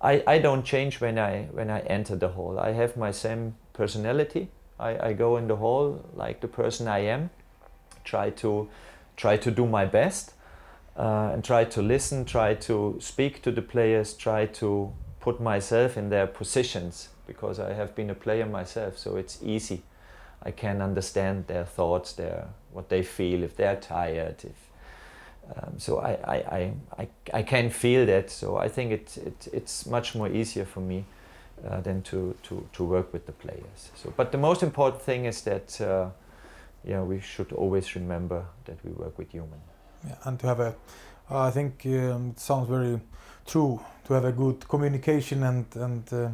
I, 0.00 0.22
I 0.28 0.38
don't 0.38 0.64
change 0.64 1.00
when 1.00 1.18
I 1.18 1.48
when 1.50 1.70
I 1.70 1.80
enter 1.80 2.14
the 2.14 2.28
hall. 2.28 2.56
I 2.56 2.70
have 2.70 2.96
my 2.96 3.10
same 3.10 3.56
personality. 3.72 4.48
I, 4.78 5.08
I 5.08 5.12
go 5.12 5.36
in 5.36 5.48
the 5.48 5.56
hall 5.56 6.04
like 6.14 6.40
the 6.40 6.48
person 6.48 6.86
I 6.86 7.00
am. 7.00 7.30
Try 8.04 8.30
to 8.30 8.68
try 9.16 9.36
to 9.36 9.50
do 9.50 9.66
my 9.66 9.84
best 9.84 10.34
uh, 10.96 11.30
and 11.32 11.44
try 11.44 11.64
to 11.64 11.82
listen, 11.82 12.24
try 12.24 12.54
to 12.54 12.96
speak 13.00 13.42
to 13.42 13.52
the 13.52 13.62
players, 13.62 14.14
try 14.14 14.46
to 14.46 14.92
put 15.20 15.40
myself 15.40 15.96
in 15.96 16.10
their 16.10 16.26
positions 16.26 17.08
because 17.26 17.58
I 17.58 17.72
have 17.72 17.94
been 17.94 18.10
a 18.10 18.14
player 18.14 18.46
myself, 18.46 18.98
so 18.98 19.16
it's 19.16 19.42
easy. 19.42 19.82
I 20.42 20.50
can 20.50 20.82
understand 20.82 21.46
their 21.46 21.64
thoughts, 21.64 22.12
their 22.12 22.48
what 22.72 22.88
they 22.88 23.02
feel, 23.02 23.42
if 23.42 23.56
they're 23.56 23.76
tired, 23.76 24.44
if 24.44 24.70
um, 25.56 25.74
so 25.78 25.98
I, 25.98 26.12
I, 26.24 26.36
I, 26.36 26.72
I, 26.98 27.08
I 27.34 27.42
can 27.42 27.70
feel 27.70 28.06
that. 28.06 28.30
So 28.30 28.56
I 28.56 28.68
think 28.68 28.92
it, 28.92 29.18
it 29.18 29.48
it's 29.52 29.86
much 29.86 30.14
more 30.14 30.28
easier 30.28 30.64
for 30.64 30.80
me 30.80 31.04
uh, 31.68 31.80
than 31.80 32.02
to, 32.02 32.34
to, 32.44 32.66
to 32.72 32.84
work 32.84 33.12
with 33.12 33.26
the 33.26 33.32
players. 33.32 33.90
So, 33.94 34.12
but 34.16 34.32
the 34.32 34.38
most 34.38 34.62
important 34.62 35.02
thing 35.02 35.26
is 35.26 35.42
that 35.42 35.80
uh, 35.80 36.08
yeah, 36.86 37.02
we 37.02 37.20
should 37.20 37.52
always 37.52 37.94
remember 37.94 38.44
that 38.64 38.84
we 38.84 38.90
work 38.92 39.18
with 39.18 39.30
human. 39.30 39.60
Yeah, 40.06 40.16
and 40.24 40.38
to 40.40 40.46
have 40.46 40.60
a, 40.60 40.74
uh, 41.30 41.40
I 41.40 41.50
think 41.50 41.82
um, 41.86 42.30
it 42.30 42.40
sounds 42.40 42.68
very 42.68 43.00
true 43.46 43.80
to 44.06 44.14
have 44.14 44.24
a 44.24 44.32
good 44.32 44.68
communication 44.68 45.42
and 45.42 45.66
and 45.76 46.12
uh, 46.12 46.30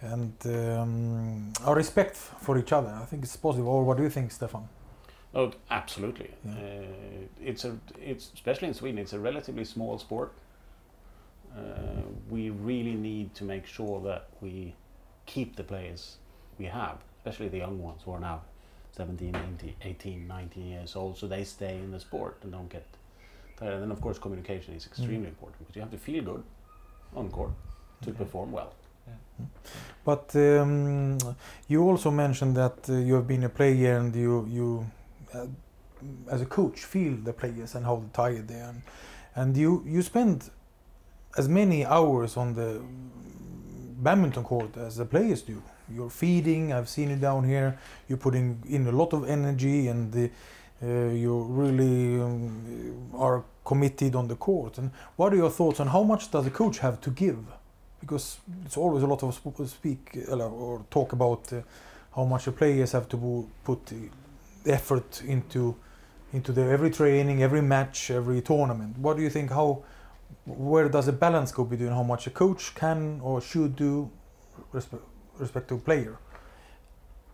and 0.00 0.34
um, 0.46 1.52
a 1.64 1.74
respect 1.74 2.16
for 2.16 2.58
each 2.58 2.72
other. 2.72 2.94
I 3.02 3.04
think 3.04 3.24
it's 3.24 3.36
possible. 3.36 3.68
Or 3.68 3.84
what 3.84 3.96
do 3.96 4.02
you 4.02 4.10
think, 4.10 4.32
Stefan? 4.32 4.68
Oh, 5.34 5.52
absolutely. 5.70 6.30
Yeah. 6.44 6.52
Uh, 6.52 7.42
it's 7.42 7.64
a, 7.64 7.76
it's 8.00 8.30
especially 8.34 8.68
in 8.68 8.74
Sweden. 8.74 8.98
It's 8.98 9.12
a 9.12 9.18
relatively 9.18 9.64
small 9.64 9.98
sport. 9.98 10.32
Uh, 11.56 12.02
we 12.30 12.50
really 12.50 12.94
need 12.94 13.34
to 13.34 13.44
make 13.44 13.66
sure 13.66 14.00
that 14.02 14.28
we 14.40 14.74
keep 15.26 15.56
the 15.56 15.62
players 15.62 16.16
we 16.58 16.66
have, 16.66 16.98
especially 17.18 17.48
the 17.48 17.58
young 17.58 17.82
ones 17.82 18.02
who 18.04 18.12
are 18.12 18.20
now 18.20 18.42
17, 18.96 19.74
18, 19.82 20.28
19 20.28 20.66
years 20.66 20.96
old, 20.96 21.18
so 21.18 21.26
they 21.26 21.44
stay 21.44 21.76
in 21.78 21.90
the 21.90 22.00
sport 22.00 22.38
and 22.42 22.52
don't 22.52 22.68
get 22.68 22.86
tired. 23.56 23.74
And 23.74 23.82
then, 23.82 23.90
of 23.90 24.00
course, 24.00 24.18
communication 24.18 24.74
is 24.74 24.86
extremely 24.86 25.28
important 25.28 25.58
because 25.58 25.74
you 25.76 25.82
have 25.82 25.90
to 25.90 25.98
feel 25.98 26.22
good 26.22 26.42
on 27.16 27.30
court 27.30 27.52
to 28.02 28.10
Okay. 28.10 28.18
perform 28.18 28.52
well. 28.52 28.72
But 30.04 30.36
um, 30.36 31.18
you 31.68 31.82
also 31.82 32.10
mentioned 32.10 32.56
that 32.56 32.88
uh, 32.88 32.92
you 32.94 33.14
have 33.14 33.26
been 33.26 33.44
a 33.44 33.48
player 33.48 33.96
and 33.98 34.14
you 34.14 34.46
you 34.50 34.86
uh, 35.34 35.46
as 36.30 36.42
a 36.42 36.46
coach 36.46 36.84
feel 36.84 37.16
the 37.24 37.32
players 37.32 37.74
and 37.74 37.84
how 37.84 38.02
tired 38.12 38.46
they 38.48 38.60
are, 38.60 38.68
and, 38.70 38.82
and 39.34 39.56
you 39.56 39.82
you 39.86 40.02
spend 40.02 40.50
as 41.36 41.48
many 41.48 41.84
hours 41.86 42.36
on 42.36 42.54
the 42.54 42.80
badminton 44.02 44.44
court 44.44 44.76
as 44.76 44.96
the 44.96 45.04
players 45.04 45.42
do. 45.42 45.62
You're 45.92 46.10
feeding. 46.10 46.72
I've 46.72 46.88
seen 46.88 47.10
it 47.10 47.20
down 47.20 47.44
here. 47.44 47.78
You're 48.08 48.18
putting 48.18 48.62
in 48.68 48.86
a 48.86 48.92
lot 48.92 49.12
of 49.12 49.28
energy 49.28 49.88
and 49.88 50.12
the, 50.12 50.30
uh, 50.82 51.12
you 51.12 51.42
really 51.42 52.20
um, 52.20 53.10
are 53.14 53.44
committed 53.64 54.14
on 54.14 54.28
the 54.28 54.36
court. 54.36 54.78
And 54.78 54.90
what 55.16 55.32
are 55.32 55.36
your 55.36 55.50
thoughts 55.50 55.80
on 55.80 55.88
how 55.88 56.02
much 56.02 56.30
does 56.30 56.46
a 56.46 56.50
coach 56.50 56.78
have 56.78 57.00
to 57.02 57.10
give? 57.10 57.38
Because 58.00 58.38
it's 58.64 58.76
always 58.76 59.02
a 59.02 59.06
lot 59.06 59.22
of 59.22 59.34
sp- 59.36 59.66
speak 59.66 60.18
uh, 60.28 60.36
or 60.36 60.84
talk 60.90 61.12
about 61.12 61.52
uh, 61.52 61.62
how 62.14 62.24
much 62.24 62.44
the 62.44 62.52
players 62.52 62.92
have 62.92 63.08
to 63.08 63.48
put 63.64 63.92
effort 64.66 65.22
into 65.26 65.76
into 66.32 66.52
every 66.60 66.90
training, 66.90 67.44
every 67.44 67.62
match, 67.62 68.10
every 68.10 68.40
tournament. 68.42 68.98
What 68.98 69.16
do 69.16 69.22
you 69.22 69.30
think? 69.30 69.50
How 69.50 69.84
where 70.46 70.88
does 70.88 71.06
the 71.06 71.12
balance 71.12 71.52
go 71.52 71.64
between 71.64 71.90
how 71.90 72.02
much 72.02 72.26
a 72.26 72.30
coach 72.30 72.74
can 72.74 73.20
or 73.22 73.40
should 73.40 73.76
do 73.76 74.10
respect 75.38 75.68
to 75.68 75.78
player? 75.78 76.18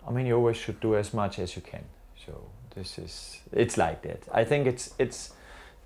I 0.06 0.10
mean, 0.10 0.26
you 0.26 0.36
always 0.36 0.56
should 0.56 0.80
do 0.80 0.96
as 0.96 1.12
much 1.12 1.38
as 1.38 1.56
you 1.56 1.62
can. 1.62 1.84
So 2.26 2.50
this 2.74 2.98
is 2.98 3.40
it's 3.52 3.76
like 3.76 4.02
that. 4.02 4.22
I 4.32 4.44
think 4.44 4.66
it's 4.66 4.94
it's 4.98 5.32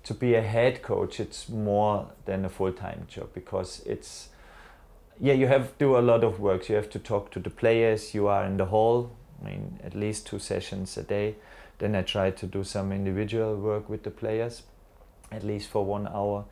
to 0.03 0.13
be 0.13 0.35
a 0.35 0.41
head 0.41 0.81
coach. 0.81 1.19
It's 1.19 1.49
more 1.49 2.07
than 2.25 2.45
a 2.45 2.49
full 2.49 2.71
time 2.71 3.07
job 3.07 3.29
because 3.33 3.81
it's 3.85 4.29
yeah 5.19 5.33
you 5.33 5.47
have 5.47 5.71
to 5.71 5.73
do 5.79 5.97
a 5.97 6.01
lot 6.01 6.23
of 6.23 6.39
work. 6.39 6.69
You 6.69 6.75
have 6.75 6.89
to 6.91 6.99
talk 6.99 7.31
to 7.31 7.39
the 7.39 7.49
players. 7.49 8.13
You 8.13 8.27
are 8.27 8.45
in 8.45 8.57
the 8.57 8.65
hall. 8.65 9.11
I 9.41 9.49
mean, 9.49 9.79
at 9.83 9.95
least 9.95 10.27
two 10.27 10.39
sessions 10.39 10.97
a 10.97 11.03
day. 11.03 11.35
Then 11.77 11.95
I 11.95 12.03
try 12.03 12.31
to 12.31 12.45
do 12.45 12.63
some 12.63 12.91
individual 12.91 13.55
work 13.57 13.89
with 13.89 14.03
the 14.03 14.11
players, 14.11 14.63
at 15.31 15.43
least 15.43 15.69
for 15.69 15.83
one 15.83 16.07
hour. 16.07 16.45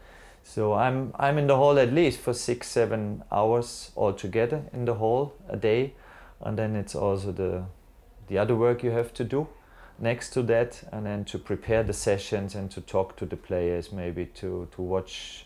So 0.43 0.73
I'm 0.73 1.13
I'm 1.15 1.37
in 1.37 1.47
the 1.47 1.55
hall 1.55 1.79
at 1.79 1.93
least 1.93 2.19
for 2.19 2.33
six 2.33 2.67
seven 2.67 3.23
hours 3.31 3.91
altogether 3.95 4.63
in 4.73 4.85
the 4.85 4.95
hall 4.95 5.33
a 5.49 5.57
day. 5.57 5.93
And 6.41 6.57
then 6.57 6.75
it's 6.75 6.95
also 6.95 7.31
the 7.31 7.63
the 8.27 8.37
other 8.37 8.55
work 8.55 8.83
you 8.83 8.91
have 8.91 9.13
to 9.13 9.23
do 9.23 9.47
next 9.99 10.31
to 10.31 10.43
that. 10.43 10.83
And 10.91 11.05
then 11.05 11.25
to 11.25 11.39
prepare 11.39 11.83
the 11.83 11.93
sessions 11.93 12.55
and 12.55 12.69
to 12.71 12.81
talk 12.81 13.15
to 13.17 13.25
the 13.25 13.37
players 13.37 13.91
maybe 13.91 14.25
to 14.25 14.67
to 14.75 14.81
watch 14.81 15.45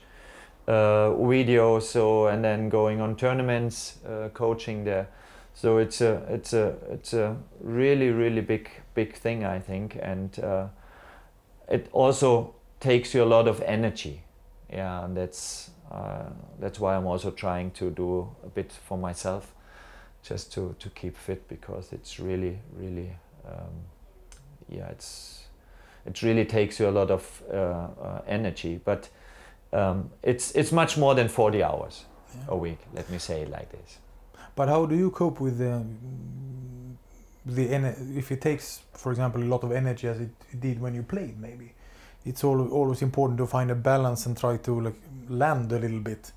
uh, 0.67 1.11
videos. 1.15 1.83
So 1.83 2.27
and 2.27 2.43
then 2.43 2.69
going 2.69 2.99
on 2.99 3.15
tournaments 3.15 3.99
uh, 4.05 4.29
coaching 4.33 4.83
there. 4.83 5.07
So 5.53 5.77
it's 5.77 6.01
a 6.01 6.23
it's 6.27 6.53
a 6.53 6.75
it's 6.91 7.13
a 7.13 7.37
really 7.61 8.09
really 8.09 8.41
big 8.41 8.69
big 8.95 9.13
thing 9.13 9.45
i 9.45 9.59
think. 9.59 9.97
And 10.01 10.39
uh, 10.39 10.67
it 11.69 11.87
also 11.91 12.55
takes 12.79 13.13
you 13.13 13.23
a 13.23 13.25
lot 13.25 13.47
of 13.47 13.61
energy 13.61 14.23
yeah 14.71 15.05
and 15.05 15.15
that's 15.15 15.71
uh, 15.91 16.29
that's 16.59 16.79
why 16.79 16.95
i'm 16.95 17.05
also 17.07 17.31
trying 17.31 17.71
to 17.71 17.89
do 17.91 18.29
a 18.43 18.49
bit 18.49 18.71
for 18.71 18.97
myself 18.97 19.53
just 20.23 20.51
to, 20.53 20.75
to 20.79 20.89
keep 20.89 21.15
fit 21.17 21.47
because 21.47 21.93
it's 21.93 22.19
really 22.19 22.59
really 22.75 23.11
um, 23.47 23.73
yeah 24.69 24.87
it's 24.89 25.45
it 26.05 26.21
really 26.21 26.45
takes 26.45 26.79
you 26.79 26.89
a 26.89 26.91
lot 26.91 27.11
of 27.11 27.41
uh, 27.53 27.55
uh, 27.55 28.21
energy 28.27 28.79
but 28.83 29.09
um, 29.73 30.09
it's 30.23 30.51
it's 30.55 30.71
much 30.71 30.97
more 30.97 31.15
than 31.15 31.27
40 31.27 31.63
hours 31.63 32.05
Yeah. 32.35 32.53
a 32.53 32.57
week 32.57 32.79
let 32.93 33.09
me 33.09 33.17
say 33.19 33.41
it 33.43 33.49
like 33.49 33.69
this 33.71 33.99
But 34.55 34.67
how 34.69 34.85
do 34.87 34.95
you 34.95 35.11
cope 35.11 35.39
with 35.43 35.57
the 35.57 35.83
the 37.45 37.67
ener- 37.69 38.17
if 38.17 38.31
it 38.31 38.41
takes, 38.41 38.81
for 38.93 39.11
example, 39.11 39.41
a 39.41 39.45
lot 39.45 39.63
of 39.63 39.71
energy 39.71 40.07
as 40.07 40.19
it 40.19 40.29
did 40.59 40.79
when 40.81 40.93
you 40.95 41.03
played? 41.03 41.39
Maybe 41.39 41.73
it's 42.27 42.43
al- 42.43 42.69
always 42.69 43.01
important 43.01 43.37
to 43.39 43.47
find 43.47 43.71
a 43.71 43.75
balance 43.75 44.25
and 44.25 44.37
try 44.37 44.57
to 44.57 44.81
like 44.81 44.99
land 45.29 45.71
a 45.71 45.79
little 45.79 45.99
bit. 45.99 46.31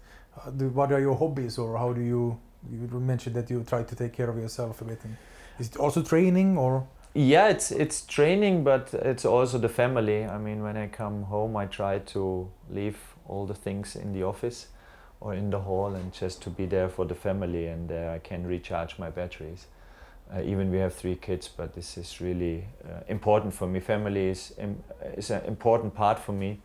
What 0.72 0.92
are 0.92 1.00
your 1.00 1.16
hobbies, 1.16 1.58
or 1.58 1.76
how 1.76 1.92
do 1.92 2.00
you? 2.00 2.38
You 2.70 3.00
mentioned 3.00 3.36
that 3.36 3.50
you 3.50 3.62
try 3.64 3.82
to 3.82 3.96
take 3.96 4.12
care 4.12 4.30
of 4.30 4.36
yourself 4.36 4.80
a 4.80 4.84
bit. 4.84 5.00
Is 5.58 5.68
it 5.68 5.76
also 5.76 6.02
training, 6.02 6.56
or 6.56 6.86
yeah 7.14 7.48
it's 7.48 7.72
it's 7.72 8.02
training 8.02 8.62
but 8.62 8.94
it's 8.94 9.24
also 9.24 9.58
the 9.58 9.68
family 9.68 10.24
i 10.24 10.38
mean 10.38 10.62
when 10.62 10.76
i 10.76 10.86
come 10.86 11.24
home 11.24 11.56
i 11.56 11.66
try 11.66 11.98
to 11.98 12.48
leave 12.70 12.98
all 13.26 13.46
the 13.46 13.54
things 13.54 13.96
in 13.96 14.12
the 14.12 14.22
office 14.22 14.68
or 15.20 15.34
in 15.34 15.50
the 15.50 15.58
hall 15.58 15.96
and 15.96 16.12
just 16.12 16.40
to 16.40 16.48
be 16.48 16.66
there 16.66 16.88
for 16.88 17.04
the 17.04 17.14
family 17.14 17.66
and 17.66 17.88
there 17.88 18.12
i 18.12 18.18
can 18.18 18.46
recharge 18.46 18.96
my 18.96 19.10
batteries 19.10 19.66
uh, 20.34 20.42
even 20.42 20.70
we 20.70 20.78
have 20.78 20.94
three 20.94 21.16
kids 21.16 21.48
but 21.48 21.74
this 21.74 21.96
is 21.98 22.20
really 22.20 22.64
uh, 22.84 23.00
important 23.08 23.54
for 23.54 23.66
me 23.66 23.80
family 23.80 24.28
is 24.28 24.54
im- 24.58 24.82
is 25.16 25.30
an 25.30 25.44
important 25.44 25.94
part 25.94 26.18
for 26.18 26.32
me 26.32 26.60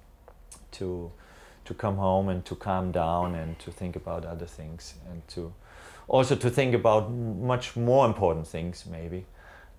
to 0.72 1.12
to 1.66 1.74
come 1.74 1.96
home 1.98 2.30
and 2.30 2.46
to 2.46 2.56
calm 2.56 2.92
down 2.92 3.36
and 3.36 3.58
to 3.60 3.72
think 3.72 3.96
about 3.96 4.26
other 4.26 4.46
things 4.46 4.96
and 5.12 5.28
to 5.28 5.52
also 6.08 6.36
to 6.36 6.50
think 6.50 6.76
about 6.76 7.12
much 7.12 7.76
more 7.76 8.06
important 8.06 8.48
things 8.48 8.86
maybe 8.86 9.26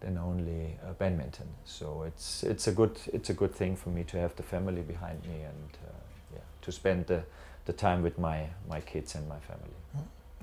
than 0.01 0.19
only 0.19 0.79
uh, 0.85 0.93
badminton. 0.95 1.49
So 1.65 2.05
it's 2.07 2.43
it's 2.43 2.67
a 2.67 2.73
good 2.73 2.99
it's 3.13 3.31
a 3.31 3.35
good 3.35 3.55
thing 3.55 3.77
for 3.77 3.91
me 3.91 4.05
to 4.05 4.19
have 4.19 4.35
the 4.37 4.43
family 4.43 4.83
behind 4.83 5.23
me 5.23 5.43
and 5.43 5.79
uh, 5.87 5.93
yeah 6.35 6.41
to 6.63 6.73
spend 6.73 7.07
the, 7.07 7.23
the 7.65 7.73
time 7.73 8.03
with 8.03 8.19
my 8.19 8.49
my 8.69 8.81
kids 8.81 9.15
and 9.15 9.29
my 9.29 9.39
family. 9.39 9.77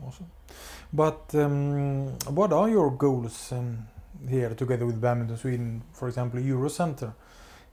Awesome? 0.07 0.29
But 0.91 1.33
um, 1.35 2.17
what 2.29 2.53
are 2.53 2.69
your 2.69 2.91
goals 2.91 3.51
um, 3.51 3.87
here 4.29 4.53
together 4.53 4.85
with 4.85 4.99
Badminton 5.01 5.37
Sweden? 5.37 5.83
For 5.93 6.07
example, 6.07 6.39
Eurocenter. 6.39 7.13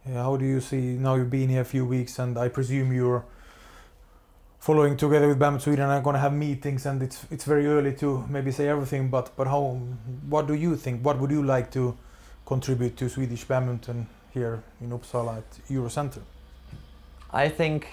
Uh, 0.07 0.13
how 0.15 0.37
do 0.37 0.45
you 0.45 0.61
see 0.61 0.97
now? 0.97 1.15
You've 1.15 1.31
been 1.31 1.49
here 1.49 1.61
a 1.61 1.65
few 1.65 1.85
weeks, 1.85 2.19
and 2.19 2.39
I 2.39 2.49
presume 2.49 2.93
you're 2.93 3.25
following 4.59 4.97
together 4.97 5.29
with 5.29 5.39
Badminton 5.39 5.65
Sweden. 5.65 5.85
and 5.85 5.93
are 5.93 6.01
going 6.01 6.15
to 6.15 6.21
have 6.21 6.33
meetings, 6.33 6.87
and 6.87 7.03
it's 7.03 7.27
it's 7.31 7.45
very 7.45 7.67
early 7.67 7.93
to 7.97 8.25
maybe 8.29 8.51
say 8.51 8.69
everything. 8.69 9.11
But 9.11 9.37
but 9.37 9.47
how? 9.47 9.81
What 10.29 10.47
do 10.47 10.55
you 10.55 10.77
think? 10.77 11.05
What 11.05 11.19
would 11.19 11.31
you 11.31 11.43
like 11.43 11.71
to 11.73 11.97
contribute 12.47 12.97
to 12.97 13.09
Swedish 13.09 13.45
badminton 13.45 14.07
here 14.33 14.63
in 14.81 14.91
Uppsala 14.91 15.39
at 15.39 15.51
Eurocenter? 15.69 16.23
I 17.33 17.49
think 17.49 17.87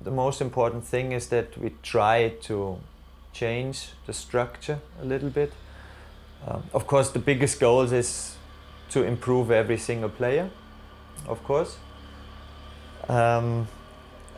the 0.00 0.10
most 0.10 0.40
important 0.40 0.84
thing 0.84 1.12
is 1.12 1.28
that 1.28 1.58
we 1.58 1.70
try 1.82 2.34
to 2.42 2.78
change 3.32 3.90
the 4.06 4.12
structure 4.12 4.78
a 5.02 5.04
little 5.04 5.30
bit 5.30 5.52
Um, 6.46 6.62
of 6.72 6.86
course, 6.86 7.10
the 7.10 7.18
biggest 7.18 7.60
goal 7.60 7.92
is 7.92 8.36
to 8.90 9.02
improve 9.02 9.50
every 9.50 9.76
single 9.76 10.08
player, 10.08 10.48
of 11.26 11.42
course. 11.44 11.76
Um, 13.08 13.68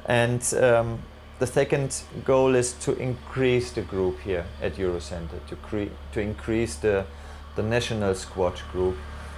and 0.06 0.42
um, 0.54 0.98
the 1.38 1.46
second 1.46 2.02
goal 2.24 2.54
is 2.54 2.72
to 2.84 2.96
increase 2.96 3.70
the 3.72 3.82
group 3.82 4.18
here 4.20 4.44
at 4.60 4.76
Eurocenter, 4.76 5.46
to, 5.48 5.56
cre- 5.56 5.92
to 6.12 6.20
increase 6.20 6.74
the, 6.76 7.04
the 7.54 7.62
national 7.62 8.14
squad 8.14 8.60
group. 8.72 8.96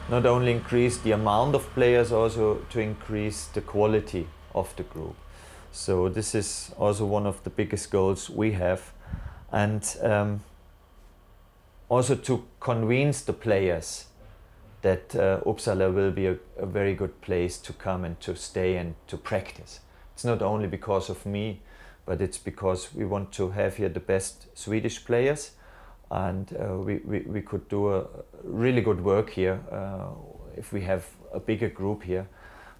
Not 0.08 0.26
only 0.26 0.52
increase 0.52 0.98
the 0.98 1.12
amount 1.12 1.54
of 1.54 1.72
players, 1.74 2.12
also 2.12 2.58
to 2.70 2.80
increase 2.80 3.46
the 3.46 3.60
quality 3.60 4.26
of 4.54 4.74
the 4.76 4.82
group. 4.84 5.16
So 5.72 6.08
this 6.08 6.34
is 6.34 6.70
also 6.78 7.04
one 7.04 7.26
of 7.26 7.42
the 7.44 7.50
biggest 7.50 7.90
goals 7.90 8.30
we 8.30 8.52
have, 8.52 8.92
and 9.54 9.96
um, 10.02 10.40
also 11.88 12.16
to 12.16 12.44
convince 12.58 13.22
the 13.22 13.32
players 13.32 14.06
that 14.82 15.14
uh, 15.14 15.40
Uppsala 15.46 15.94
will 15.94 16.10
be 16.10 16.26
a, 16.26 16.36
a, 16.58 16.66
very 16.66 16.92
good 16.92 17.20
place 17.20 17.56
to 17.58 17.72
come 17.72 18.04
and 18.04 18.20
to 18.20 18.34
stay 18.34 18.76
and 18.76 18.96
to 19.06 19.16
practice. 19.16 19.80
It's 20.12 20.24
not 20.24 20.42
only 20.42 20.66
because 20.66 21.08
of 21.08 21.24
me, 21.24 21.60
but 22.04 22.20
it's 22.20 22.36
because 22.36 22.92
we 22.94 23.04
want 23.04 23.30
to 23.32 23.50
have 23.50 23.76
here 23.76 23.88
the 23.88 24.00
best 24.00 24.46
Swedish 24.58 25.04
players, 25.04 25.52
and 26.10 26.52
uh, 26.58 26.76
we, 26.76 26.96
we, 27.04 27.20
we 27.20 27.40
could 27.40 27.68
do 27.68 27.94
a 27.94 28.06
really 28.42 28.80
good 28.80 29.02
work 29.02 29.30
here 29.30 29.60
uh, 29.70 30.08
if 30.56 30.72
we 30.72 30.80
have 30.82 31.06
a 31.32 31.38
bigger 31.38 31.68
group 31.68 32.02
here. 32.02 32.26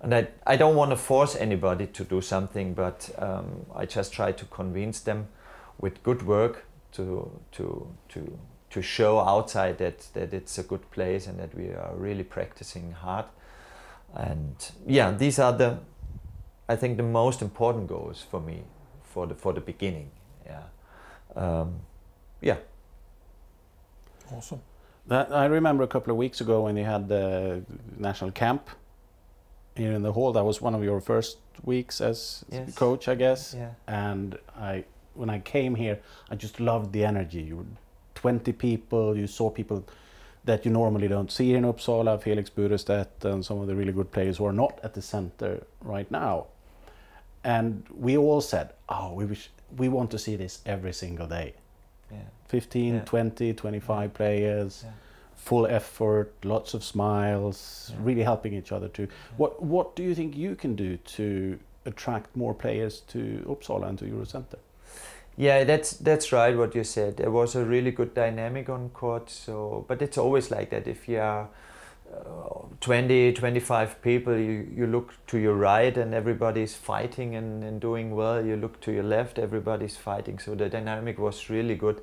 And 0.03 0.13
I, 0.13 0.27
I 0.45 0.57
don't 0.57 0.75
want 0.75 0.91
to 0.91 0.97
force 0.97 1.37
anybody 1.37 1.87
to 1.87 2.05
do 2.05 2.21
something, 2.21 2.75
but 2.75 3.11
um, 3.19 3.65
I 3.75 3.87
just 3.87 4.13
try 4.13 4.33
to 4.33 4.45
convince 4.47 5.01
them 5.01 5.29
with 5.81 6.03
good 6.03 6.23
work 6.27 6.65
to, 6.93 7.31
to, 7.53 7.87
to, 8.09 8.39
to 8.71 8.83
show 8.83 9.19
outside 9.21 9.79
that, 9.79 10.09
that 10.15 10.33
it's 10.33 10.59
a 10.59 10.63
good 10.63 10.91
place 10.91 11.27
and 11.27 11.39
that 11.39 11.55
we 11.55 11.69
are 11.69 11.93
really 11.97 12.25
practicing 12.25 12.93
hard. 12.93 13.27
And 14.15 14.55
yeah, 14.87 15.11
these 15.11 15.39
are 15.39 15.53
the, 15.53 15.79
I 16.69 16.77
think, 16.77 16.97
the 16.97 17.03
most 17.03 17.43
important 17.43 17.89
goals 17.89 18.25
for 18.31 18.41
me 18.41 18.63
for 19.03 19.27
the, 19.27 19.35
for 19.35 19.53
the 19.53 19.61
beginning. 19.61 20.11
Yeah. 20.47 20.63
Um, 21.37 21.81
yeah. 22.41 22.57
Awesome. 24.33 24.61
That, 25.07 25.33
I 25.33 25.47
remember 25.47 25.83
a 25.83 25.87
couple 25.89 26.11
of 26.11 26.17
weeks 26.17 26.41
ago 26.41 26.63
when 26.63 26.77
you 26.77 26.85
had 26.85 27.09
the 27.09 27.63
national 27.99 28.31
camp 28.31 28.71
here 29.77 29.93
in 29.93 30.03
the 30.03 30.13
hall. 30.13 30.33
That 30.33 30.45
was 30.45 30.63
one 30.63 30.75
of 30.75 30.83
your 30.83 31.01
first 31.01 31.39
weeks 31.63 32.01
as 32.01 32.45
Yes. 32.51 32.75
coach, 32.75 33.09
I 33.09 33.15
guess. 33.15 33.55
Yeah. 33.57 33.71
And 33.87 34.39
I, 34.57 34.85
when 35.15 35.31
I 35.31 35.39
came 35.41 35.75
here, 35.75 36.01
I 36.31 36.37
just 36.37 36.61
loved 36.61 36.93
the 36.93 37.05
energy. 37.05 37.43
You 37.43 37.57
were 37.57 37.65
20 38.15 38.53
people. 38.53 39.17
You 39.17 39.27
saw 39.27 39.51
people 39.51 39.85
that 40.45 40.65
you 40.65 40.71
normally 40.71 41.09
don't 41.09 41.31
see 41.33 41.55
in 41.55 41.65
Uppsala, 41.65 42.21
Felix 42.23 42.51
Burestedt 42.51 43.25
and 43.25 43.45
some 43.45 43.61
of 43.61 43.67
the 43.67 43.75
really 43.75 43.93
good 43.93 44.11
players 44.11 44.37
who 44.39 44.45
are 44.47 44.53
not 44.53 44.79
at 44.83 44.95
the 44.95 45.03
center 45.03 45.65
right 45.83 46.11
now. 46.11 46.47
And 47.43 47.85
we 47.95 48.17
all 48.17 48.41
said, 48.41 48.73
"Oh, 48.89 49.13
we 49.15 49.25
wish 49.27 49.51
we 49.77 49.89
want 49.89 50.11
to 50.11 50.19
see 50.19 50.37
this 50.37 50.61
every 50.67 50.93
single 50.93 51.27
day." 51.27 51.55
Yeah. 52.11 52.19
15, 52.49 52.95
Yeah. 52.95 53.05
20, 53.05 53.53
25 53.55 54.13
players, 54.15 54.83
Yeah. 54.85 54.93
full 55.35 55.67
effort, 55.67 56.33
lots 56.45 56.75
of 56.75 56.83
smiles, 56.85 57.93
really 58.03 58.23
helping 58.23 58.55
each 58.55 58.73
other 58.73 58.89
too. 58.89 59.09
What 59.37 59.63
what 59.63 59.97
do 59.97 60.03
you 60.03 60.15
think 60.15 60.37
you 60.37 60.55
can 60.55 60.75
do 60.75 60.97
to 61.17 61.59
attract 61.87 62.35
more 62.37 62.55
players 62.55 63.01
to 63.09 63.45
Uppsala 63.47 63.89
and 63.89 63.99
to 63.99 64.05
Eurocenter? 64.07 64.59
Yeah, 65.37 65.65
that's 65.65 65.93
that's 65.93 66.31
right 66.33 66.57
what 66.57 66.75
you 66.75 66.85
said. 66.85 67.17
There 67.17 67.31
was 67.31 67.57
a 67.57 67.65
really 67.65 67.91
good 67.91 68.15
dynamic 68.15 68.69
on 68.69 68.91
court. 68.91 69.31
So, 69.31 69.85
but 69.89 70.01
it's 70.01 70.17
always 70.17 70.51
like 70.51 70.71
that. 70.71 70.87
If 70.87 71.09
you 71.09 71.19
are 71.19 71.49
uh, 72.15 72.67
20, 72.81 73.33
25 73.33 74.01
people, 74.03 74.37
you, 74.39 74.69
you 74.73 74.87
look 74.87 75.15
to 75.27 75.39
your 75.39 75.55
right 75.55 75.97
and 75.97 76.15
everybody's 76.15 76.75
fighting 76.75 77.35
and, 77.35 77.65
and 77.65 77.81
doing 77.81 78.15
well. 78.15 78.45
You 78.45 78.57
look 78.57 78.81
to 78.83 78.93
your 78.93 79.03
left, 79.03 79.39
everybody's 79.39 79.97
fighting. 79.97 80.39
So 80.39 80.55
the 80.55 80.69
dynamic 80.69 81.19
was 81.19 81.51
really 81.51 81.75
good. 81.75 82.01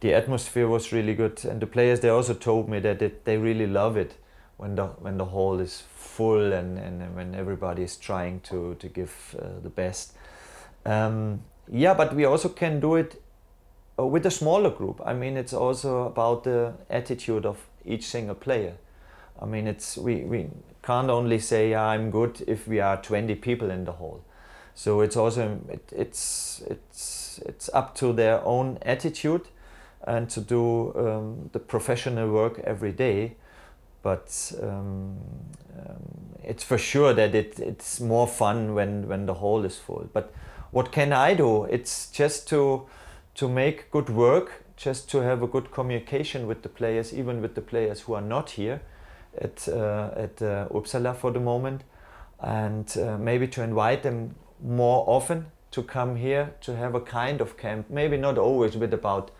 The 0.00 0.12
atmosphere 0.12 0.68
was 0.68 0.92
really 0.92 1.14
good, 1.14 1.42
and 1.46 1.58
the 1.58 1.66
players 1.66 2.00
they 2.00 2.10
also 2.10 2.34
told 2.34 2.68
me 2.68 2.80
that 2.80 3.00
it, 3.00 3.24
they 3.24 3.38
really 3.38 3.66
love 3.66 3.96
it 3.96 4.16
when 4.58 4.74
the 4.74 4.86
when 5.00 5.16
the 5.16 5.24
hall 5.24 5.58
is 5.58 5.84
full 5.96 6.52
and, 6.52 6.78
and 6.78 7.16
when 7.16 7.34
everybody 7.34 7.82
is 7.82 7.96
trying 7.96 8.40
to 8.40 8.74
to 8.74 8.88
give 8.88 9.34
uh, 9.40 9.60
the 9.62 9.70
best. 9.70 10.12
Um, 10.84 11.40
yeah, 11.70 11.94
but 11.94 12.14
we 12.14 12.24
also 12.24 12.48
can 12.48 12.80
do 12.80 12.96
it 12.96 13.22
uh, 13.98 14.06
with 14.06 14.26
a 14.26 14.30
smaller 14.30 14.70
group. 14.70 15.00
I 15.04 15.14
mean, 15.14 15.36
it's 15.36 15.52
also 15.52 16.04
about 16.04 16.44
the 16.44 16.74
attitude 16.90 17.46
of 17.46 17.58
each 17.84 18.04
single 18.06 18.34
player. 18.34 18.74
I 19.40 19.46
mean, 19.46 19.66
it's 19.66 19.96
we, 19.96 20.16
we 20.22 20.48
can't 20.82 21.10
only 21.10 21.38
say 21.38 21.70
yeah, 21.70 21.84
I'm 21.84 22.10
good 22.10 22.42
if 22.46 22.66
we 22.66 22.80
are 22.80 23.00
20 23.00 23.34
people 23.36 23.70
in 23.70 23.84
the 23.84 23.92
hall. 23.92 24.22
So 24.74 25.00
it's 25.00 25.16
also 25.16 25.58
it, 25.68 25.92
it's 25.94 26.62
it's 26.66 27.40
it's 27.46 27.70
up 27.72 27.94
to 27.96 28.12
their 28.12 28.44
own 28.44 28.78
attitude 28.82 29.48
and 30.06 30.28
to 30.30 30.40
do 30.40 30.94
um, 30.96 31.50
the 31.52 31.58
professional 31.58 32.30
work 32.30 32.60
every 32.60 32.92
day. 32.92 33.36
But 34.02 34.52
um, 34.62 35.16
um, 35.78 36.36
it's 36.44 36.62
for 36.62 36.78
sure 36.78 37.12
that 37.12 37.34
it, 37.34 37.58
it's 37.58 38.00
more 38.00 38.28
fun 38.28 38.74
when, 38.74 39.08
when 39.08 39.26
the 39.26 39.34
hall 39.34 39.64
is 39.64 39.76
full. 39.76 40.08
But 40.12 40.32
what 40.76 40.92
can 40.92 41.10
I 41.14 41.32
do? 41.32 41.64
It's 41.64 42.10
just 42.10 42.48
to 42.48 42.82
to 43.34 43.48
make 43.48 43.90
good 43.90 44.10
work, 44.10 44.64
just 44.76 45.08
to 45.10 45.22
have 45.22 45.42
a 45.42 45.46
good 45.46 45.70
communication 45.70 46.46
with 46.46 46.60
the 46.62 46.68
players, 46.68 47.14
even 47.14 47.40
with 47.40 47.54
the 47.54 47.62
players 47.62 48.02
who 48.02 48.12
are 48.12 48.26
not 48.34 48.50
here 48.50 48.80
at 49.38 49.68
uh, 49.68 50.24
at 50.24 50.42
uh, 50.42 50.68
Uppsala 50.68 51.16
for 51.16 51.32
the 51.32 51.40
moment, 51.40 51.80
and 52.40 52.94
uh, 52.98 53.16
maybe 53.16 53.48
to 53.48 53.62
invite 53.62 54.02
them 54.02 54.34
more 54.62 55.02
often 55.06 55.46
to 55.70 55.82
come 55.82 56.16
here 56.16 56.52
to 56.60 56.76
have 56.76 56.94
a 56.94 57.00
kind 57.00 57.40
of 57.40 57.56
camp. 57.56 57.86
Maybe 57.88 58.18
not 58.18 58.36
always 58.36 58.76
with 58.76 58.92
about 58.92 59.30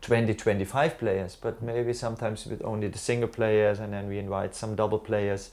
20, 0.00 0.34
25 0.34 0.98
players, 0.98 1.36
but 1.36 1.62
maybe 1.62 1.92
sometimes 1.92 2.46
with 2.46 2.64
only 2.64 2.88
the 2.88 2.98
single 2.98 3.28
players, 3.28 3.80
and 3.80 3.92
then 3.92 4.08
we 4.08 4.18
invite 4.18 4.54
some 4.54 4.74
double 4.74 4.98
players. 4.98 5.50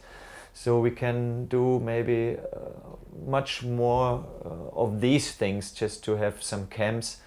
So 0.54 0.80
we 0.80 0.92
can 0.92 1.46
do 1.46 1.80
maybe 1.80 2.38
uh, 2.38 2.60
much 3.26 3.64
more 3.64 4.24
uh, 4.46 4.80
of 4.80 5.02
these 5.02 5.32
things 5.32 5.72
just 5.72 6.04
to 6.06 6.16
have 6.16 6.44
some 6.44 6.68
camps. 6.68 7.18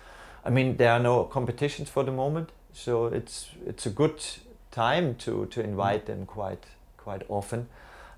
I 0.44 0.50
mean, 0.50 0.76
there 0.76 0.92
are 0.92 1.00
no 1.00 1.24
competitions 1.24 1.88
for 1.88 2.04
the 2.04 2.12
moment, 2.12 2.50
so 2.72 3.06
it's 3.06 3.50
it's 3.66 3.86
a 3.86 3.90
good 3.90 4.22
time 4.70 5.14
to, 5.16 5.46
to 5.46 5.60
invite 5.60 6.06
them 6.06 6.26
quite 6.26 6.66
quite 6.96 7.22
often 7.28 7.68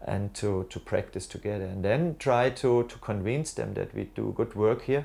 and 0.06 0.32
to, 0.34 0.66
to 0.70 0.80
practice 0.80 1.26
together 1.26 1.64
and 1.64 1.84
then 1.84 2.16
try 2.18 2.50
to, 2.50 2.84
to 2.84 2.98
convince 2.98 3.52
them 3.52 3.74
that 3.74 3.94
we 3.94 4.04
do 4.14 4.32
good 4.36 4.54
work 4.54 4.82
here 4.82 5.04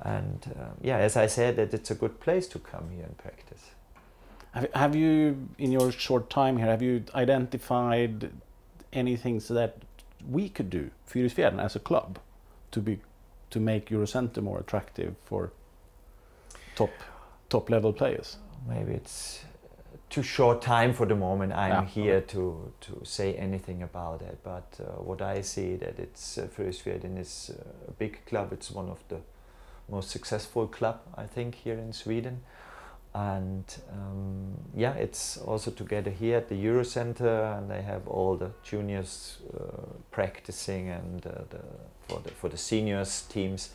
and 0.00 0.54
uh, 0.58 0.70
yeah 0.80 0.96
as 0.96 1.16
I 1.16 1.26
said 1.26 1.56
that 1.56 1.74
it's 1.74 1.90
a 1.90 1.94
good 1.94 2.20
place 2.20 2.46
to 2.48 2.58
come 2.58 2.90
here 2.90 3.04
and 3.04 3.16
practice. 3.18 3.70
Have, 4.52 4.68
have 4.74 4.96
you, 4.96 5.48
in 5.58 5.72
your 5.72 5.90
short 5.92 6.28
time 6.28 6.58
here, 6.58 6.66
have 6.66 6.82
you 6.82 7.04
identified 7.14 8.30
anything 8.92 9.40
so 9.40 9.54
that 9.54 9.76
we 10.30 10.48
could 10.48 10.70
do, 10.70 10.90
Fyrisfjädern 11.08 11.60
as 11.60 11.76
a 11.76 11.80
club, 11.80 12.18
to 12.70 12.80
be 12.80 12.98
to 13.50 13.60
make 13.60 13.90
Eurocenter 13.90 14.42
more 14.42 14.60
attractive 14.60 15.14
for 15.24 15.50
top 16.74 16.90
top 17.48 17.70
level 17.70 17.92
players? 17.92 18.36
Maybe 18.68 18.92
it's 18.92 19.44
too 20.08 20.22
short 20.22 20.62
time 20.62 20.92
for 20.94 21.06
the 21.06 21.14
moment 21.14 21.52
I'm 21.52 21.70
Yeah. 21.70 21.84
here 21.86 22.20
to, 22.20 22.72
to 22.80 23.00
say 23.04 23.34
anything 23.34 23.82
about 23.82 24.22
it. 24.22 24.38
But 24.44 24.80
uh, 24.80 25.02
what 25.02 25.20
I 25.22 25.42
see 25.42 25.76
that 25.76 25.98
it's 25.98 26.38
uh, 26.38 26.48
Fyrisfjädern 26.56 27.18
is 27.18 27.50
uh, 27.50 27.88
a 27.88 27.92
big 27.92 28.24
club. 28.26 28.52
It's 28.52 28.70
one 28.70 28.90
of 28.90 28.98
the 29.08 29.20
most 29.88 30.10
successful 30.10 30.66
club 30.68 31.00
I 31.16 31.26
think 31.26 31.54
here 31.54 31.78
in 31.78 31.92
Sweden. 31.92 32.40
And 33.14 33.64
um, 33.92 34.54
yeah, 34.74 34.94
it's 34.94 35.36
also 35.36 35.70
together 35.70 36.10
here 36.10 36.38
at 36.38 36.48
the 36.48 36.54
Eurocenter, 36.54 37.58
and 37.58 37.70
they 37.70 37.82
have 37.82 38.08
all 38.08 38.36
the 38.36 38.50
juniors 38.62 39.38
uh, 39.54 39.86
practicing 40.10 40.88
and 40.88 41.26
uh, 41.26 41.30
the, 41.50 41.60
for 42.08 42.20
the 42.20 42.30
for 42.30 42.48
the 42.48 42.56
seniors 42.56 43.22
teams. 43.22 43.70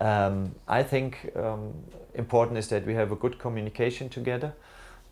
Um, 0.00 0.54
I 0.68 0.82
think 0.82 1.32
um, 1.34 1.72
important 2.14 2.58
is 2.58 2.68
that 2.68 2.86
we 2.86 2.94
have 2.94 3.10
a 3.10 3.16
good 3.16 3.38
communication 3.38 4.08
together, 4.10 4.52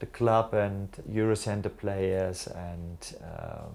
the 0.01 0.07
club 0.07 0.53
and 0.55 0.88
Eurocenter 1.11 1.71
players, 1.77 2.47
and 2.49 3.16
um, 3.23 3.73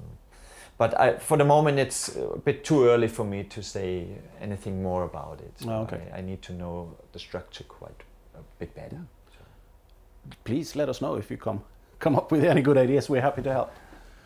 but 0.78 1.00
I, 1.00 1.17
for 1.17 1.38
the 1.38 1.46
moment 1.46 1.80
it's 1.80 2.15
a 2.15 2.38
bit 2.38 2.63
too 2.63 2.86
early 2.86 3.08
for 3.08 3.26
me 3.26 3.44
to 3.46 3.62
say 3.63 4.06
anything 4.39 4.84
more 4.84 5.04
about 5.04 5.41
it. 5.41 5.54
So 5.60 5.70
Oh, 5.70 5.82
okay. 5.82 6.02
I, 6.13 6.20
I 6.20 6.22
need 6.22 6.41
to 6.44 6.54
know 6.54 6.96
the 7.13 7.20
structure 7.20 7.63
quite 7.63 8.04
a 8.36 8.39
bit 8.60 8.76
better. 8.76 9.02
Please 10.44 10.76
let 10.76 10.90
us 10.90 11.02
know 11.02 11.16
if 11.16 11.32
you 11.32 11.38
come 11.38 11.64
come 12.00 12.16
up 12.16 12.32
with 12.32 12.44
any 12.44 12.62
good 12.62 12.78
ideas. 12.78 13.10
We're 13.10 13.22
happy 13.22 13.42
to 13.44 13.52
help. 13.52 13.72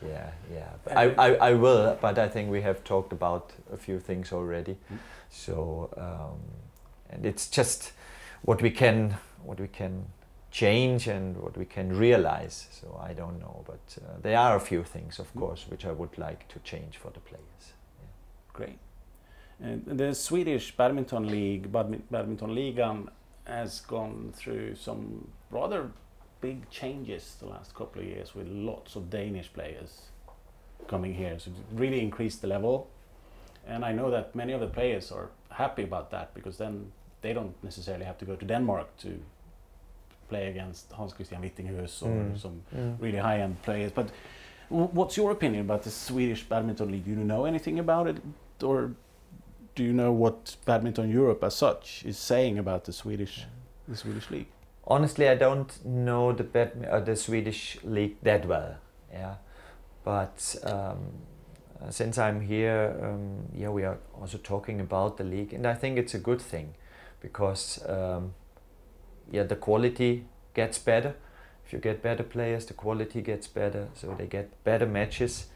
Yeah, 0.06 0.32
yeah. 0.54 0.70
I, 0.96 1.04
I, 1.18 1.36
I 1.50 1.54
will, 1.54 1.98
but 2.02 2.18
I 2.20 2.28
think 2.28 2.52
we 2.52 2.62
have 2.62 2.84
talked 2.84 3.12
about 3.14 3.54
a 3.72 3.78
few 3.78 4.00
things 4.00 4.32
already. 4.32 4.74
Mm. 4.74 4.98
So, 5.30 5.90
um, 5.98 6.40
and 7.10 7.26
it's 7.26 7.48
just 7.48 7.92
what 8.44 8.62
we 8.62 8.72
can 8.72 9.18
what 9.44 9.60
we 9.60 9.68
can 9.68 10.06
change 10.52 11.08
and 11.08 11.38
what 11.38 11.58
we 11.58 11.66
can 11.66 11.98
realize. 11.98 12.68
So 12.72 13.00
I 13.04 13.14
don't 13.14 13.40
know, 13.40 13.64
but 13.68 13.98
uh, 13.98 14.20
there 14.22 14.38
are 14.38 14.56
a 14.56 14.60
few 14.60 14.84
things, 14.84 15.20
of 15.20 15.34
course, 15.36 15.66
which 15.70 15.86
I 15.86 15.92
would 15.92 16.18
like 16.18 16.48
to 16.50 16.60
change 16.60 16.98
for 16.98 17.12
the 17.12 17.20
players. 17.20 17.74
Great. 18.54 18.80
And 19.60 19.86
the 19.86 20.14
Swedish 20.14 20.76
Badminton 20.76 21.28
League, 21.30 21.72
badmi- 21.72 22.02
Badminton 22.10 22.56
Ligan, 22.56 23.10
has 23.46 23.82
gone 23.82 24.32
through 24.34 24.76
some 24.76 25.28
rather 25.52 25.92
big 26.42 26.70
changes 26.70 27.36
the 27.40 27.48
last 27.48 27.74
couple 27.74 28.02
of 28.02 28.08
years 28.08 28.36
with 28.36 28.48
lots 28.48 28.96
of 28.96 29.10
Danish 29.10 29.52
players 29.54 30.02
coming 30.88 31.14
here. 31.14 31.40
So 31.40 31.52
it 31.52 31.58
really 31.80 32.02
increased 32.02 32.42
the 32.42 32.48
level. 32.48 32.88
And 33.68 33.84
I 33.86 33.92
know 33.94 34.12
that 34.12 34.36
many 34.36 34.54
of 34.54 34.60
the 34.62 34.68
players 34.68 35.12
are 35.12 35.30
happy 35.50 35.84
about 35.84 36.12
that 36.12 36.34
because 36.34 36.58
then 36.58 36.92
they 37.22 37.34
don't 37.34 37.56
necessarily 37.64 38.06
have 38.06 38.18
to 38.20 38.26
go 38.26 38.36
to 38.36 38.46
Denmark 38.46 38.88
to 38.98 39.20
play 40.30 40.48
against 40.50 40.92
Hans-Kristian 40.92 41.42
Vittinghus 41.42 42.02
or 42.04 42.10
Mm. 42.10 42.38
some 42.38 42.62
really 43.00 43.18
high 43.20 43.40
end 43.42 43.56
players. 43.64 43.92
But 43.92 44.08
w- 44.70 44.90
what's 44.94 45.16
your 45.18 45.32
opinion 45.32 45.62
about 45.66 45.82
the 45.84 45.90
Swedish 45.92 46.44
Badminton 46.50 46.92
League? 46.92 47.06
Do 47.06 47.12
you 47.12 47.24
know 47.24 47.46
anything 47.46 47.80
about 47.80 48.08
it? 48.08 48.18
Or 48.64 48.92
do 49.76 49.84
you 49.84 49.94
know 49.94 50.12
what 50.12 50.58
Badminton 50.66 51.10
Europe 51.10 51.44
as 51.46 51.56
such 51.56 52.04
is 52.06 52.18
saying 52.18 52.60
about 52.60 52.84
the 52.84 52.94
Swedish 52.94 53.46
the 53.88 53.96
Swedish 53.96 54.32
league? 54.32 54.48
Honestly, 54.88 55.28
I 55.28 55.36
don't 55.36 55.84
know 55.86 56.32
the 56.32 56.44
bad, 56.44 56.88
uh, 56.90 57.00
the 57.00 57.16
Swedish 57.16 57.78
league 57.84 58.18
that 58.22 58.46
well. 58.48 58.76
Yeah, 59.12 59.36
but 60.04 60.56
um, 60.64 60.98
uh, 61.82 61.90
since 61.90 62.18
I'm 62.20 62.42
here, 62.42 62.96
um, 63.02 63.48
yeah, 63.56 63.70
we 63.70 63.84
are 63.84 63.98
also 64.20 64.38
talking 64.38 64.80
about 64.80 65.18
the 65.18 65.24
league, 65.24 65.54
and 65.54 65.66
I 65.66 65.74
think 65.74 65.98
it's 65.98 66.14
a 66.14 66.20
good 66.20 66.42
thing 66.42 66.76
because 67.20 67.84
um, 67.88 68.34
yeah, 69.32 69.44
the 69.44 69.56
quality 69.56 70.26
gets 70.54 70.78
better. 70.78 71.16
If 71.66 71.74
you 71.74 71.80
get 71.80 72.04
better 72.04 72.24
players, 72.24 72.68
the 72.68 72.74
quality 72.74 73.22
gets 73.22 73.48
better, 73.48 73.88
so 73.96 74.14
they 74.16 74.28
get 74.28 74.64
better 74.64 74.86
matches 74.86 75.48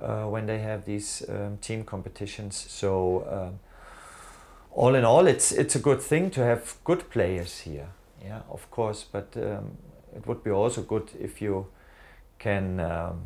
uh, 0.00 0.24
when 0.24 0.46
they 0.46 0.60
have 0.60 0.86
these 0.86 1.22
um, 1.28 1.58
team 1.58 1.84
competitions. 1.84 2.56
So. 2.56 3.26
Um, 3.30 3.60
all 4.72 4.94
in 4.94 5.04
all, 5.04 5.26
it's 5.26 5.50
it's 5.50 5.74
a 5.74 5.80
good 5.80 6.00
thing 6.00 6.30
to 6.30 6.44
have 6.44 6.76
good 6.84 7.10
players 7.10 7.60
here. 7.60 7.88
Yeah, 8.24 8.40
of 8.50 8.70
course, 8.70 9.04
but 9.10 9.36
um, 9.36 9.76
it 10.14 10.26
would 10.26 10.44
be 10.44 10.50
also 10.50 10.82
good 10.82 11.10
if 11.18 11.40
you 11.40 11.66
can 12.38 12.80
um, 12.80 13.22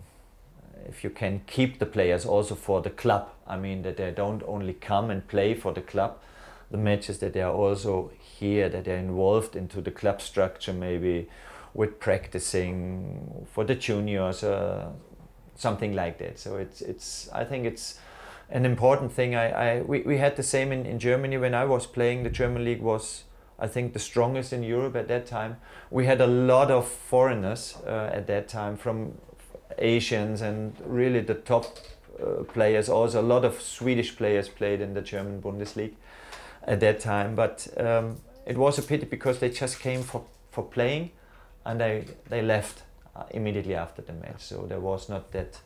if 0.88 1.02
you 1.02 1.10
can 1.10 1.40
keep 1.46 1.78
the 1.78 1.86
players 1.86 2.26
also 2.26 2.54
for 2.54 2.80
the 2.82 2.90
club. 2.90 3.28
I 3.46 3.56
mean 3.56 3.82
that 3.82 3.96
they 3.96 4.12
don't 4.12 4.42
only 4.46 4.74
come 4.74 5.10
and 5.10 5.26
play 5.26 5.54
for 5.54 5.72
the 5.72 5.80
club, 5.80 6.18
the 6.70 6.78
matches 6.78 7.18
that 7.18 7.32
they 7.32 7.42
are 7.42 7.52
also 7.52 8.10
here, 8.38 8.68
that 8.68 8.84
they're 8.84 8.98
involved 8.98 9.56
into 9.56 9.80
the 9.80 9.90
club 9.90 10.20
structure, 10.20 10.72
maybe 10.72 11.28
with 11.74 11.98
practicing 11.98 13.46
for 13.52 13.64
the 13.64 13.74
juniors, 13.74 14.44
uh, 14.44 14.90
something 15.56 15.94
like 15.94 16.18
that. 16.18 16.38
So 16.38 16.56
it's 16.56 16.80
it's 16.82 17.28
I 17.32 17.44
think 17.44 17.66
it's 17.66 17.98
an 18.50 18.64
important 18.64 19.12
thing. 19.12 19.34
I, 19.34 19.78
I 19.78 19.82
we, 19.82 20.02
we 20.02 20.18
had 20.18 20.36
the 20.36 20.42
same 20.42 20.70
in, 20.72 20.86
in 20.86 20.98
Germany 20.98 21.38
when 21.38 21.54
I 21.54 21.64
was 21.64 21.86
playing. 21.86 22.22
The 22.22 22.30
German 22.30 22.64
league 22.64 22.82
was 22.82 23.24
I 23.58 23.66
think 23.68 23.92
the 23.92 23.98
strongest 23.98 24.52
in 24.52 24.62
Europe 24.62 24.96
at 24.96 25.08
that 25.08 25.26
time. 25.26 25.56
We 25.90 26.06
had 26.06 26.20
a 26.20 26.26
lot 26.26 26.70
of 26.70 26.88
foreigners 26.88 27.76
uh, 27.86 28.10
at 28.12 28.26
that 28.26 28.48
time 28.48 28.76
from 28.76 29.12
Asians 29.78 30.40
and 30.40 30.74
really 30.84 31.20
the 31.20 31.34
top 31.34 31.78
uh, 32.20 32.44
players. 32.44 32.88
Also, 32.88 33.20
a 33.20 33.22
lot 33.22 33.44
of 33.44 33.60
Swedish 33.60 34.16
players 34.16 34.48
played 34.48 34.80
in 34.80 34.94
the 34.94 35.02
German 35.02 35.40
Bundesliga 35.40 35.94
at 36.64 36.80
that 36.80 37.00
time. 37.00 37.34
But 37.34 37.68
um, 37.78 38.16
it 38.46 38.56
was 38.56 38.78
a 38.78 38.82
pity 38.82 39.06
because 39.06 39.38
they 39.38 39.50
just 39.50 39.80
came 39.80 40.02
for, 40.02 40.24
for 40.50 40.64
playing 40.64 41.10
and 41.64 41.80
they 41.80 42.04
they 42.28 42.42
left 42.42 42.82
uh, 43.16 43.24
immediately 43.30 43.74
after 43.74 44.02
the 44.02 44.12
match. 44.12 44.40
So 44.40 44.66
there 44.66 44.80
was 44.80 45.08
not 45.08 45.32
that. 45.32 45.60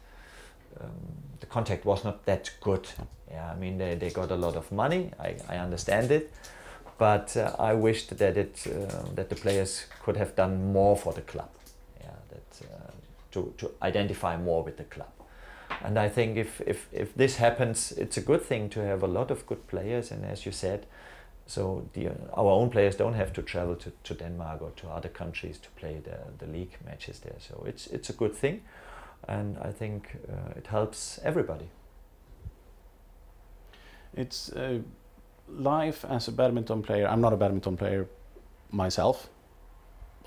Um, 0.80 0.90
the 1.40 1.46
contact 1.46 1.84
was 1.84 2.04
not 2.04 2.24
that 2.26 2.50
good. 2.60 2.88
Yeah, 3.30 3.50
I 3.50 3.56
mean 3.56 3.78
they, 3.78 3.94
they 3.94 4.10
got 4.10 4.30
a 4.30 4.36
lot 4.36 4.56
of 4.56 4.70
money. 4.70 5.10
I, 5.18 5.36
I 5.48 5.56
understand 5.56 6.10
it, 6.10 6.32
but 6.98 7.36
uh, 7.36 7.54
I 7.58 7.74
wished 7.74 8.18
that 8.18 8.36
it 8.36 8.66
uh, 8.66 9.14
that 9.14 9.28
the 9.28 9.34
players 9.36 9.86
could 10.04 10.16
have 10.16 10.34
done 10.36 10.72
more 10.72 10.96
for 10.96 11.12
the 11.12 11.22
club. 11.22 11.50
Yeah, 12.00 12.10
that 12.30 12.66
uh, 12.66 12.90
to 13.32 13.54
to 13.58 13.70
identify 13.82 14.36
more 14.36 14.64
with 14.64 14.76
the 14.76 14.84
club. 14.84 15.12
And 15.84 15.98
I 15.98 16.08
think 16.08 16.36
if, 16.36 16.60
if 16.66 16.88
if 16.92 17.14
this 17.14 17.36
happens, 17.36 17.92
it's 17.92 18.16
a 18.16 18.22
good 18.22 18.42
thing 18.42 18.70
to 18.70 18.80
have 18.80 19.02
a 19.02 19.08
lot 19.08 19.30
of 19.30 19.46
good 19.46 19.66
players. 19.66 20.10
And 20.10 20.24
as 20.24 20.44
you 20.44 20.52
said, 20.52 20.86
so 21.46 21.88
the, 21.92 22.10
our 22.32 22.50
own 22.50 22.70
players 22.70 22.96
don't 22.96 23.14
have 23.14 23.32
to 23.32 23.42
travel 23.42 23.76
to, 23.76 23.92
to 24.04 24.14
Denmark 24.14 24.62
or 24.62 24.70
to 24.70 24.88
other 24.88 25.08
countries 25.08 25.58
to 25.58 25.68
play 25.80 26.00
the, 26.04 26.18
the 26.44 26.52
league 26.52 26.76
matches 26.84 27.20
there. 27.20 27.36
So 27.38 27.64
it's 27.66 27.86
it's 27.86 28.10
a 28.10 28.16
good 28.18 28.34
thing 28.34 28.62
and 29.26 29.58
I 29.58 29.72
think 29.72 30.16
uh, 30.28 30.56
it 30.56 30.66
helps 30.66 31.18
everybody. 31.24 31.68
It's 34.14 34.50
uh, 34.52 34.80
life 35.50 36.04
as 36.04 36.28
a 36.28 36.32
badminton 36.32 36.82
player. 36.82 37.06
I'm 37.06 37.20
not 37.20 37.32
a 37.32 37.36
badminton 37.36 37.76
player 37.76 38.06
myself. 38.70 39.28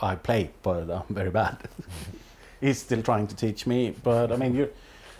I 0.01 0.15
play, 0.15 0.49
but 0.63 0.89
I'm 0.89 1.13
very 1.13 1.29
bad. 1.29 1.57
He's 2.61 2.79
still 2.79 3.01
trying 3.03 3.27
to 3.27 3.35
teach 3.35 3.67
me. 3.67 3.95
But 4.03 4.31
I 4.31 4.35
mean, 4.35 4.55
you're 4.55 4.69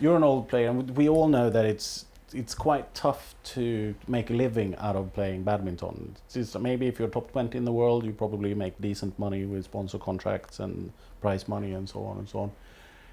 you're 0.00 0.16
an 0.16 0.24
old 0.24 0.48
player, 0.48 0.70
and 0.70 0.96
we 0.96 1.08
all 1.08 1.28
know 1.28 1.50
that 1.50 1.64
it's 1.64 2.06
it's 2.34 2.54
quite 2.54 2.94
tough 2.94 3.34
to 3.44 3.94
make 4.08 4.30
a 4.30 4.32
living 4.32 4.74
out 4.76 4.96
of 4.96 5.12
playing 5.12 5.42
badminton. 5.42 6.16
It's 6.34 6.56
maybe 6.56 6.86
if 6.86 6.98
you're 6.98 7.08
top 7.08 7.30
20 7.32 7.58
in 7.58 7.64
the 7.64 7.72
world, 7.72 8.04
you 8.04 8.12
probably 8.12 8.54
make 8.54 8.80
decent 8.80 9.18
money 9.18 9.44
with 9.44 9.64
sponsor 9.64 9.98
contracts 9.98 10.58
and 10.58 10.92
prize 11.20 11.46
money 11.46 11.72
and 11.72 11.88
so 11.88 12.04
on 12.04 12.18
and 12.18 12.28
so 12.28 12.40
on. 12.40 12.52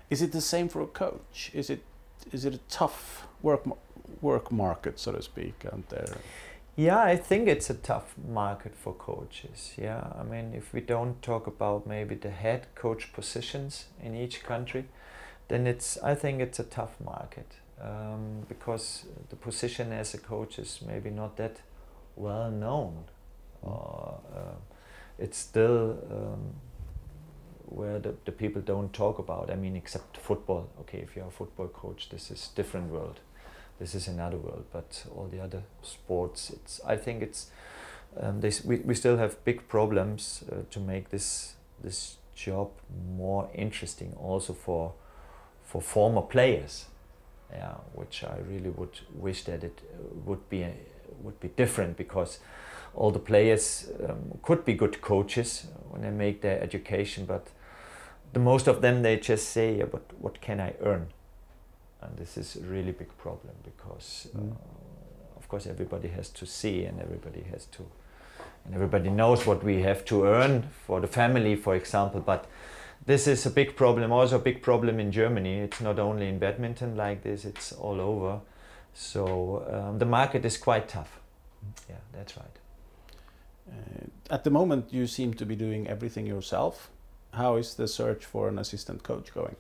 Is 0.09 0.21
it 0.21 0.31
the 0.31 0.41
same 0.41 0.69
for 0.69 0.81
a 0.81 0.87
coach? 0.87 1.51
Is 1.53 1.69
it 1.69 1.83
is 2.31 2.45
it 2.45 2.53
a 2.53 2.59
tough 2.69 3.27
work 3.41 3.63
work 4.21 4.51
market, 4.51 4.99
so 4.99 5.11
to 5.11 5.21
speak, 5.21 5.65
out 5.71 5.87
there? 5.89 6.17
Yeah, 6.79 7.01
I 7.01 7.17
think 7.17 7.49
it's 7.49 7.69
a 7.69 7.73
tough 7.73 8.15
market 8.25 8.73
for 8.73 8.93
coaches. 8.93 9.73
Yeah, 9.77 10.13
I 10.17 10.23
mean, 10.23 10.53
if 10.53 10.73
we 10.73 10.79
don't 10.79 11.21
talk 11.21 11.45
about 11.45 11.85
maybe 11.85 12.15
the 12.15 12.29
head 12.29 12.67
coach 12.73 13.11
positions 13.11 13.87
in 14.01 14.15
each 14.15 14.43
country, 14.43 14.85
then 15.49 15.67
it's 15.67 15.97
I 16.01 16.15
think 16.15 16.39
it's 16.39 16.57
a 16.57 16.63
tough 16.63 16.95
market 17.03 17.51
um, 17.81 18.45
because 18.47 19.03
the 19.29 19.35
position 19.35 19.91
as 19.91 20.13
a 20.13 20.19
coach 20.19 20.57
is 20.57 20.79
maybe 20.87 21.09
not 21.09 21.35
that 21.35 21.57
well 22.15 22.49
known, 22.49 23.03
or 23.61 24.21
uh, 24.33 24.55
it's 25.17 25.37
still. 25.37 25.99
Um, 26.09 26.53
where 27.65 27.99
the, 27.99 28.15
the 28.25 28.31
people 28.31 28.63
don't 28.63 28.91
talk 28.93 29.19
about. 29.19 29.51
I 29.51 29.55
mean, 29.55 29.75
except 29.75 30.17
football. 30.17 30.69
Okay, 30.79 30.97
if 30.99 31.15
you're 31.15 31.27
a 31.27 31.31
football 31.31 31.67
coach, 31.67 32.09
this 32.09 32.31
is 32.31 32.49
different 32.55 32.89
world. 32.89 33.19
This 33.79 33.95
is 33.95 34.07
another 34.07 34.37
world. 34.37 34.65
But 34.71 35.05
all 35.15 35.27
the 35.27 35.39
other 35.39 35.63
sports, 35.81 36.49
it's. 36.49 36.81
I 36.85 36.95
think 36.97 37.23
it's. 37.23 37.49
Um, 38.19 38.41
this, 38.41 38.65
we, 38.65 38.77
we 38.77 38.95
still 38.95 39.17
have 39.17 39.43
big 39.45 39.67
problems 39.67 40.43
uh, 40.51 40.55
to 40.71 40.79
make 40.79 41.09
this 41.09 41.55
this 41.81 42.17
job 42.35 42.69
more 43.15 43.49
interesting, 43.53 44.13
also 44.17 44.53
for 44.53 44.93
for 45.63 45.81
former 45.81 46.21
players. 46.21 46.85
Yeah, 47.51 47.75
which 47.93 48.23
I 48.23 48.37
really 48.47 48.69
would 48.69 48.99
wish 49.15 49.43
that 49.45 49.63
it 49.63 49.81
would 50.25 50.49
be 50.49 50.65
would 51.23 51.39
be 51.39 51.49
different 51.49 51.97
because 51.97 52.39
all 52.95 53.11
the 53.11 53.19
players 53.19 53.87
um, 54.07 54.39
could 54.41 54.65
be 54.65 54.73
good 54.73 55.01
coaches 55.01 55.67
when 55.89 56.01
they 56.01 56.09
make 56.09 56.41
their 56.41 56.61
education, 56.61 57.25
but 57.25 57.47
the 58.33 58.39
most 58.39 58.67
of 58.67 58.81
them 58.81 59.01
they 59.01 59.17
just 59.17 59.49
say, 59.49 59.77
yeah, 59.77 59.85
but 59.85 60.01
what 60.19 60.41
can 60.41 60.59
I 60.59 60.73
earn? 60.81 61.07
And 62.01 62.17
this 62.17 62.37
is 62.37 62.55
a 62.55 62.61
really 62.61 62.91
big 62.91 63.09
problem 63.17 63.53
because, 63.63 64.27
Mm. 64.33 64.51
uh, 64.51 65.37
of 65.37 65.47
course, 65.49 65.67
everybody 65.67 66.07
has 66.07 66.29
to 66.29 66.45
see 66.45 66.85
and 66.85 66.99
everybody 67.01 67.43
has 67.51 67.65
to, 67.65 67.83
and 68.65 68.73
everybody 68.75 69.09
knows 69.09 69.45
what 69.45 69.63
we 69.63 69.81
have 69.81 70.03
to 70.05 70.25
earn 70.25 70.63
for 70.85 71.01
the 71.01 71.07
family, 71.07 71.55
for 71.55 71.75
example. 71.75 72.21
But 72.21 72.45
this 73.05 73.27
is 73.27 73.45
a 73.45 73.49
big 73.49 73.75
problem, 73.75 74.11
also 74.11 74.35
a 74.35 74.43
big 74.43 74.61
problem 74.61 74.99
in 74.99 75.11
Germany. 75.11 75.59
It's 75.59 75.81
not 75.81 75.99
only 75.99 76.27
in 76.29 76.39
badminton 76.39 76.95
like 76.95 77.21
this; 77.23 77.45
it's 77.45 77.73
all 77.73 77.99
over. 77.99 78.39
So 78.93 79.63
um, 79.69 79.99
the 79.99 80.05
market 80.05 80.45
is 80.45 80.57
quite 80.57 80.87
tough. 80.87 81.19
Yeah, 81.89 81.97
that's 82.13 82.37
right. 82.37 82.59
Uh, 83.69 84.33
at 84.35 84.43
the 84.43 84.49
moment, 84.49 84.93
you 84.93 85.07
seem 85.07 85.33
to 85.33 85.45
be 85.45 85.55
doing 85.55 85.87
everything 85.87 86.25
yourself. 86.27 86.89
How 87.31 87.57
is 87.57 87.75
the 87.75 87.87
search 87.87 88.25
for 88.25 88.47
an 88.47 88.57
assistant 88.57 89.03
coach 89.03 89.33
going? 89.33 89.55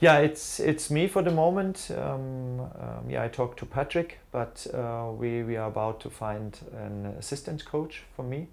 Yeah, 0.00 0.18
it's 0.18 0.60
it's 0.60 0.90
me 0.90 1.08
for 1.08 1.22
the 1.22 1.30
moment. 1.32 1.90
Um, 1.90 2.60
um, 2.60 3.10
yeah, 3.10 3.24
I 3.24 3.28
talked 3.28 3.58
to 3.58 3.66
Patrick, 3.66 4.18
but 4.30 4.64
uh, 4.72 5.10
we 5.10 5.42
we 5.42 5.56
are 5.56 5.66
about 5.68 6.00
to 6.00 6.10
find 6.10 6.56
an 6.72 7.06
assistant 7.18 7.64
coach 7.64 8.04
for 8.14 8.22
me. 8.22 8.46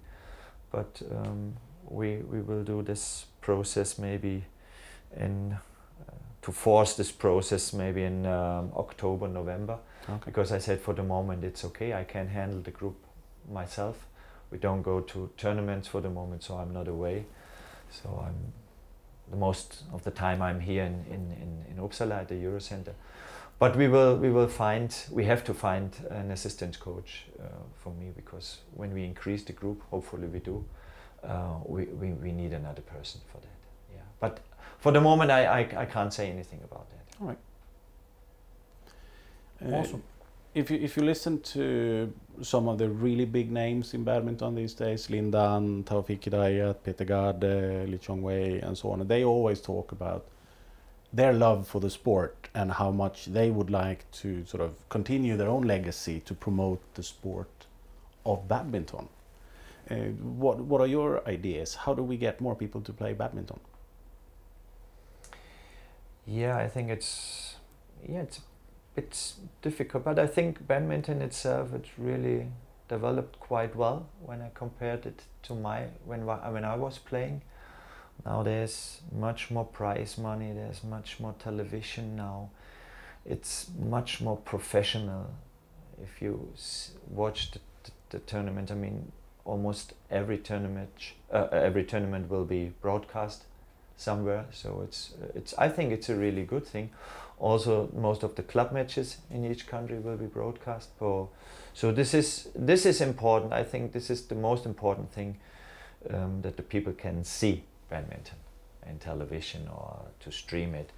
But 0.72 1.02
um, 1.12 1.54
we 1.88 2.16
we 2.16 2.40
will 2.40 2.64
do 2.64 2.82
this 2.82 3.26
process 3.40 3.98
maybe 3.98 4.44
in 5.16 5.52
uh, 5.52 6.12
to 6.42 6.52
force 6.52 6.96
this 6.96 7.12
process 7.12 7.72
maybe 7.72 8.02
in 8.02 8.26
um, 8.26 8.72
October 8.76 9.28
November 9.28 9.78
Okay. 10.08 10.22
because 10.24 10.52
I 10.52 10.58
said 10.58 10.80
for 10.80 10.94
the 10.94 11.02
moment 11.02 11.44
it's 11.44 11.64
okay. 11.64 11.92
I 11.94 12.04
can 12.04 12.28
handle 12.28 12.60
the 12.60 12.70
group 12.72 12.96
myself. 13.52 13.96
We 14.50 14.58
don't 14.58 14.82
go 14.82 15.00
to 15.00 15.30
tournaments 15.36 15.88
for 15.88 16.00
the 16.00 16.10
moment, 16.10 16.42
so 16.42 16.56
I'm 16.56 16.72
not 16.72 16.88
away. 16.88 17.24
So 17.90 18.24
I'm 18.26 18.52
the 19.30 19.36
most 19.36 19.82
of 19.92 20.02
the 20.04 20.10
time 20.10 20.42
I'm 20.42 20.60
here 20.60 20.84
in, 20.84 21.04
in, 21.10 21.32
in, 21.42 21.64
in 21.70 21.82
Uppsala 21.82 22.20
at 22.20 22.28
the 22.28 22.34
Eurocenter. 22.34 22.94
But 23.58 23.74
we 23.74 23.88
will 23.88 24.16
we 24.16 24.30
will 24.30 24.48
find 24.48 24.94
we 25.10 25.24
have 25.24 25.42
to 25.44 25.54
find 25.54 25.90
an 26.10 26.30
assistant 26.30 26.78
coach 26.78 27.24
uh, 27.40 27.44
for 27.74 27.90
me 27.94 28.12
because 28.14 28.58
when 28.74 28.92
we 28.92 29.04
increase 29.04 29.44
the 29.44 29.54
group, 29.54 29.82
hopefully 29.90 30.26
we 30.26 30.40
do, 30.40 30.62
uh, 31.24 31.54
we, 31.64 31.84
we, 31.84 32.12
we 32.12 32.32
need 32.32 32.52
another 32.52 32.82
person 32.82 33.20
for 33.32 33.38
that. 33.38 33.94
Yeah. 33.94 34.02
But 34.20 34.40
for 34.78 34.92
the 34.92 35.00
moment, 35.00 35.30
I, 35.30 35.46
I, 35.46 35.82
I 35.82 35.84
can't 35.86 36.12
say 36.12 36.30
anything 36.30 36.60
about 36.64 36.86
that. 36.90 37.24
Uh, 39.64 39.76
Awesome. 39.76 40.02
If 40.56 40.70
you, 40.70 40.78
if 40.78 40.96
you 40.96 41.02
listen 41.02 41.42
to 41.52 42.10
some 42.40 42.66
of 42.66 42.78
the 42.78 42.88
really 42.88 43.26
big 43.26 43.52
names 43.52 43.92
in 43.92 44.04
badminton 44.04 44.54
these 44.54 44.72
days, 44.72 45.10
Lin 45.10 45.30
Dan, 45.30 45.84
Taufik 45.84 46.20
Hidayat, 46.20 46.76
Peter 46.82 47.04
Gade, 47.04 47.86
Li 47.90 47.98
Chongwei, 47.98 48.66
and 48.66 48.78
so 48.78 48.90
on, 48.92 49.06
they 49.06 49.22
always 49.22 49.60
talk 49.60 49.92
about 49.92 50.24
their 51.12 51.34
love 51.34 51.68
for 51.68 51.78
the 51.78 51.90
sport 51.90 52.48
and 52.54 52.72
how 52.72 52.90
much 52.90 53.26
they 53.26 53.50
would 53.50 53.68
like 53.68 54.10
to 54.12 54.46
sort 54.46 54.62
of 54.62 54.88
continue 54.88 55.36
their 55.36 55.48
own 55.48 55.64
legacy 55.64 56.20
to 56.20 56.32
promote 56.32 56.80
the 56.94 57.02
sport 57.02 57.66
of 58.24 58.48
badminton. 58.48 59.10
Uh, 59.90 59.96
what 60.40 60.58
what 60.58 60.80
are 60.80 60.86
your 60.86 61.22
ideas? 61.28 61.74
How 61.74 61.92
do 61.92 62.02
we 62.02 62.16
get 62.16 62.40
more 62.40 62.56
people 62.56 62.80
to 62.80 62.94
play 62.94 63.12
badminton? 63.12 63.60
Yeah, 66.26 66.56
I 66.56 66.66
think 66.66 66.88
it's 66.88 67.56
yeah 68.08 68.22
it's 68.22 68.40
it's 68.96 69.36
difficult, 69.62 70.04
but 70.04 70.18
I 70.18 70.26
think 70.26 70.66
badminton 70.66 71.22
itself 71.22 71.74
it's 71.74 71.90
really 71.98 72.46
developed 72.88 73.38
quite 73.40 73.74
well 73.76 74.08
when 74.24 74.40
I 74.40 74.50
compared 74.54 75.06
it 75.06 75.22
to 75.44 75.54
my 75.54 75.84
when 76.04 76.26
when 76.26 76.64
I 76.64 76.76
was 76.76 76.98
playing. 76.98 77.42
Now 78.24 78.42
there's 78.42 79.00
much 79.12 79.50
more 79.50 79.64
prize 79.64 80.16
money. 80.18 80.52
There's 80.52 80.82
much 80.82 81.20
more 81.20 81.34
television 81.38 82.16
now. 82.16 82.50
It's 83.24 83.68
much 83.78 84.20
more 84.20 84.36
professional. 84.36 85.30
If 86.02 86.22
you 86.22 86.48
watch 87.08 87.50
the, 87.50 87.60
the, 87.84 87.90
the 88.10 88.18
tournament, 88.20 88.70
I 88.70 88.74
mean, 88.74 89.12
almost 89.44 89.94
every 90.10 90.38
tournament 90.38 90.90
uh, 91.32 91.48
every 91.52 91.84
tournament 91.84 92.30
will 92.30 92.44
be 92.44 92.72
broadcast 92.80 93.44
somewhere. 93.96 94.46
So 94.52 94.82
it's 94.84 95.14
it's 95.34 95.54
I 95.58 95.68
think 95.68 95.92
it's 95.92 96.08
a 96.08 96.16
really 96.16 96.44
good 96.44 96.66
thing. 96.66 96.90
Also, 97.38 97.90
most 97.94 98.22
of 98.22 98.34
the 98.34 98.42
club 98.42 98.72
matches 98.72 99.18
in 99.30 99.44
each 99.44 99.66
country 99.66 99.98
will 99.98 100.16
be 100.16 100.26
broadcast. 100.26 100.88
For, 100.98 101.28
so 101.74 101.92
this 101.92 102.14
is 102.14 102.48
this 102.54 102.86
is 102.86 103.00
important. 103.00 103.52
I 103.52 103.62
think 103.62 103.92
this 103.92 104.10
is 104.10 104.22
the 104.22 104.34
most 104.34 104.64
important 104.64 105.12
thing 105.12 105.38
um, 106.10 106.40
that 106.42 106.56
the 106.56 106.62
people 106.62 106.92
can 106.92 107.24
see 107.24 107.64
badminton 107.90 108.38
in 108.88 108.98
television 108.98 109.68
or 109.68 110.00
to 110.20 110.32
stream 110.32 110.74
it. 110.74 110.92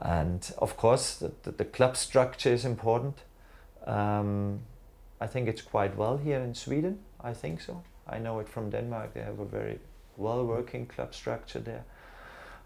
And 0.00 0.50
of 0.58 0.76
course, 0.76 1.16
the, 1.16 1.32
the, 1.42 1.52
the 1.52 1.64
club 1.64 1.96
structure 1.96 2.52
is 2.52 2.64
important. 2.64 3.16
Um, 3.86 4.60
I 5.20 5.26
think 5.26 5.48
it's 5.48 5.62
quite 5.62 5.96
well 5.96 6.16
here 6.16 6.38
in 6.40 6.54
Sweden. 6.54 6.98
I 7.20 7.32
think 7.34 7.60
so. 7.60 7.82
I 8.06 8.18
know 8.18 8.38
it 8.38 8.48
from 8.48 8.70
Denmark. 8.70 9.14
They 9.14 9.20
have 9.22 9.38
a 9.38 9.44
very 9.44 9.78
well 10.16 10.44
working 10.44 10.86
club 10.86 11.14
structure 11.14 11.58
there. 11.60 11.84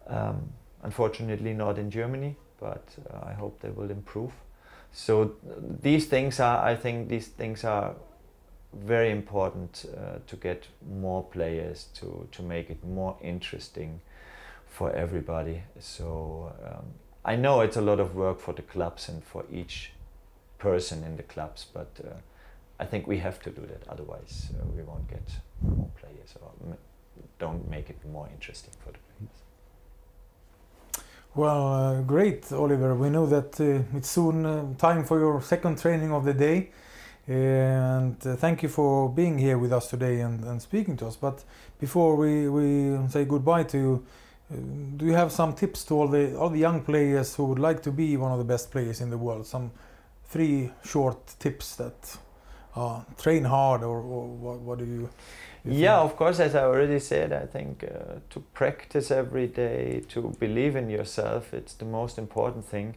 Um, 0.06 0.52
unfortunately, 0.82 1.54
not 1.54 1.78
in 1.78 1.90
Germany, 1.90 2.36
but 2.62 2.84
uh, 3.10 3.30
I 3.30 3.32
hope 3.32 3.60
they 3.60 3.70
will 3.70 3.90
improve. 3.90 4.32
So 4.92 5.24
th- 5.24 5.56
these 5.82 6.06
things 6.06 6.40
are, 6.40 6.58
I 6.72 6.76
think, 6.76 7.08
these 7.08 7.28
things 7.28 7.64
are 7.64 7.94
very 8.72 9.10
important 9.10 9.84
uh, 9.84 10.18
to 10.26 10.36
get 10.36 10.68
more 11.02 11.22
players 11.24 11.88
to 11.94 12.26
to 12.32 12.42
make 12.42 12.70
it 12.70 12.84
more 12.84 13.16
interesting 13.20 14.00
for 14.66 14.90
everybody. 14.92 15.62
So 15.80 16.52
um, 16.64 16.84
I 17.24 17.36
know 17.36 17.60
it's 17.60 17.76
a 17.76 17.82
lot 17.82 18.00
of 18.00 18.14
work 18.14 18.40
for 18.40 18.54
the 18.54 18.62
clubs 18.62 19.08
and 19.08 19.22
for 19.24 19.44
each 19.52 19.92
person 20.58 21.04
in 21.04 21.16
the 21.16 21.22
clubs, 21.22 21.66
but 21.74 21.90
uh, 22.04 22.14
I 22.80 22.86
think 22.86 23.06
we 23.06 23.18
have 23.18 23.38
to 23.42 23.50
do 23.50 23.62
that. 23.66 23.82
Otherwise, 23.88 24.50
uh, 24.54 24.66
we 24.76 24.82
won't 24.82 25.08
get 25.08 25.28
more 25.60 25.90
players 26.00 26.34
or 26.40 26.50
m- 26.70 26.78
don't 27.38 27.68
make 27.70 27.90
it 27.90 27.98
more 28.12 28.28
interesting 28.32 28.74
for 28.84 28.92
the. 28.92 28.98
Well, 31.34 31.66
uh, 31.66 32.02
great, 32.02 32.52
Oliver. 32.52 32.94
We 32.94 33.08
know 33.08 33.24
that 33.24 33.58
uh, 33.58 33.96
it's 33.96 34.10
soon 34.10 34.44
uh, 34.44 34.74
time 34.76 35.02
for 35.02 35.18
your 35.18 35.40
second 35.40 35.80
training 35.80 36.12
of 36.12 36.26
the 36.26 36.34
day. 36.34 36.70
And 37.26 38.16
uh, 38.26 38.36
thank 38.36 38.62
you 38.62 38.68
for 38.68 39.08
being 39.08 39.38
here 39.38 39.56
with 39.56 39.72
us 39.72 39.88
today 39.88 40.20
and, 40.20 40.44
and 40.44 40.60
speaking 40.60 40.94
to 40.98 41.06
us. 41.06 41.16
But 41.16 41.42
before 41.80 42.16
we, 42.16 42.50
we 42.50 43.08
say 43.08 43.24
goodbye 43.24 43.62
to 43.64 43.78
you, 43.78 44.06
uh, 44.52 44.56
do 44.98 45.06
you 45.06 45.14
have 45.14 45.32
some 45.32 45.54
tips 45.54 45.84
to 45.84 45.94
all 45.94 46.08
the 46.08 46.36
all 46.36 46.50
the 46.50 46.58
young 46.58 46.82
players 46.82 47.34
who 47.34 47.44
would 47.46 47.58
like 47.58 47.82
to 47.84 47.90
be 47.90 48.18
one 48.18 48.32
of 48.32 48.36
the 48.38 48.44
best 48.44 48.70
players 48.70 49.00
in 49.00 49.08
the 49.08 49.16
world? 49.16 49.46
Some 49.46 49.70
three 50.26 50.70
short 50.84 51.34
tips 51.38 51.76
that 51.76 52.18
uh, 52.76 53.04
train 53.16 53.44
hard, 53.44 53.82
or, 53.82 54.00
or 54.00 54.26
what, 54.28 54.58
what 54.60 54.78
do 54.78 54.84
you? 54.84 55.08
Yeah, 55.64 56.00
think? 56.00 56.10
of 56.10 56.16
course, 56.16 56.40
as 56.40 56.54
I 56.54 56.64
already 56.64 56.98
said, 56.98 57.32
I 57.32 57.46
think 57.46 57.84
uh, 57.84 58.18
to 58.30 58.40
practice 58.52 59.10
every 59.10 59.46
day, 59.46 60.02
to 60.08 60.34
believe 60.40 60.74
in 60.74 60.90
yourself, 60.90 61.54
it's 61.54 61.74
the 61.74 61.84
most 61.84 62.18
important 62.18 62.64
thing. 62.64 62.96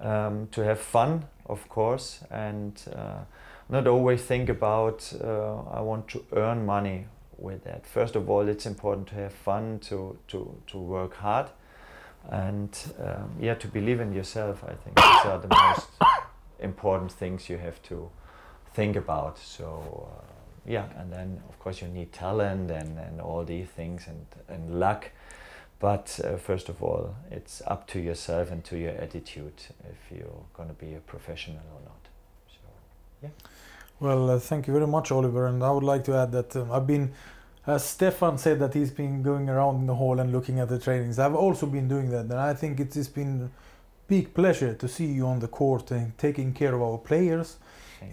Um, 0.00 0.48
to 0.50 0.64
have 0.64 0.80
fun, 0.80 1.26
of 1.46 1.68
course, 1.68 2.24
and 2.28 2.82
uh, 2.96 3.20
not 3.68 3.86
always 3.86 4.22
think 4.22 4.48
about 4.48 5.12
uh, 5.22 5.62
I 5.70 5.80
want 5.80 6.08
to 6.08 6.24
earn 6.32 6.66
money 6.66 7.06
with 7.38 7.62
that. 7.64 7.86
First 7.86 8.16
of 8.16 8.28
all, 8.28 8.48
it's 8.48 8.66
important 8.66 9.06
to 9.08 9.14
have 9.14 9.32
fun, 9.32 9.78
to 9.88 10.18
to 10.28 10.60
to 10.66 10.78
work 10.78 11.14
hard, 11.14 11.46
and 12.28 12.76
um, 12.98 13.30
yeah, 13.40 13.54
to 13.54 13.68
believe 13.68 14.00
in 14.00 14.12
yourself. 14.12 14.64
I 14.64 14.74
think 14.74 14.96
these 14.96 15.26
are 15.26 15.38
the 15.38 15.48
most 15.48 15.88
important 16.58 17.12
things 17.12 17.48
you 17.48 17.58
have 17.58 17.80
to 17.84 18.10
think 18.74 18.96
about. 18.96 19.38
So. 19.38 20.10
Uh, 20.10 20.33
yeah, 20.66 20.86
and 20.96 21.12
then 21.12 21.42
of 21.48 21.58
course 21.58 21.82
you 21.82 21.88
need 21.88 22.12
talent 22.12 22.70
and, 22.70 22.98
and 22.98 23.20
all 23.20 23.44
these 23.44 23.68
things 23.68 24.06
and, 24.06 24.26
and 24.48 24.80
luck. 24.80 25.10
But 25.78 26.18
uh, 26.24 26.36
first 26.36 26.68
of 26.68 26.82
all, 26.82 27.14
it's 27.30 27.60
up 27.66 27.86
to 27.88 28.00
yourself 28.00 28.50
and 28.50 28.64
to 28.64 28.78
your 28.78 28.92
attitude 28.92 29.60
if 29.90 30.16
you're 30.16 30.44
going 30.54 30.68
to 30.68 30.74
be 30.74 30.94
a 30.94 31.00
professional 31.00 31.58
or 31.74 31.80
not. 31.84 32.08
So, 32.48 32.60
yeah. 33.22 33.28
Well, 34.00 34.30
uh, 34.30 34.38
thank 34.38 34.66
you 34.66 34.72
very 34.72 34.86
much, 34.86 35.10
Oliver. 35.10 35.46
And 35.46 35.62
I 35.62 35.70
would 35.70 35.84
like 35.84 36.04
to 36.04 36.14
add 36.14 36.32
that 36.32 36.56
um, 36.56 36.72
I've 36.72 36.86
been, 36.86 37.12
as 37.66 37.84
Stefan 37.84 38.38
said, 38.38 38.60
that 38.60 38.72
he's 38.72 38.90
been 38.90 39.22
going 39.22 39.50
around 39.50 39.76
in 39.76 39.86
the 39.86 39.94
hall 39.96 40.20
and 40.20 40.32
looking 40.32 40.58
at 40.58 40.68
the 40.68 40.78
trainings. 40.78 41.18
I've 41.18 41.34
also 41.34 41.66
been 41.66 41.88
doing 41.88 42.08
that, 42.10 42.26
and 42.26 42.34
I 42.34 42.54
think 42.54 42.80
it 42.80 42.94
has 42.94 43.08
been 43.08 43.50
big 44.06 44.32
pleasure 44.32 44.74
to 44.74 44.88
see 44.88 45.06
you 45.06 45.26
on 45.26 45.40
the 45.40 45.48
court 45.48 45.90
and 45.90 46.16
taking 46.16 46.52
care 46.52 46.74
of 46.74 46.82
our 46.82 46.98
players 46.98 47.56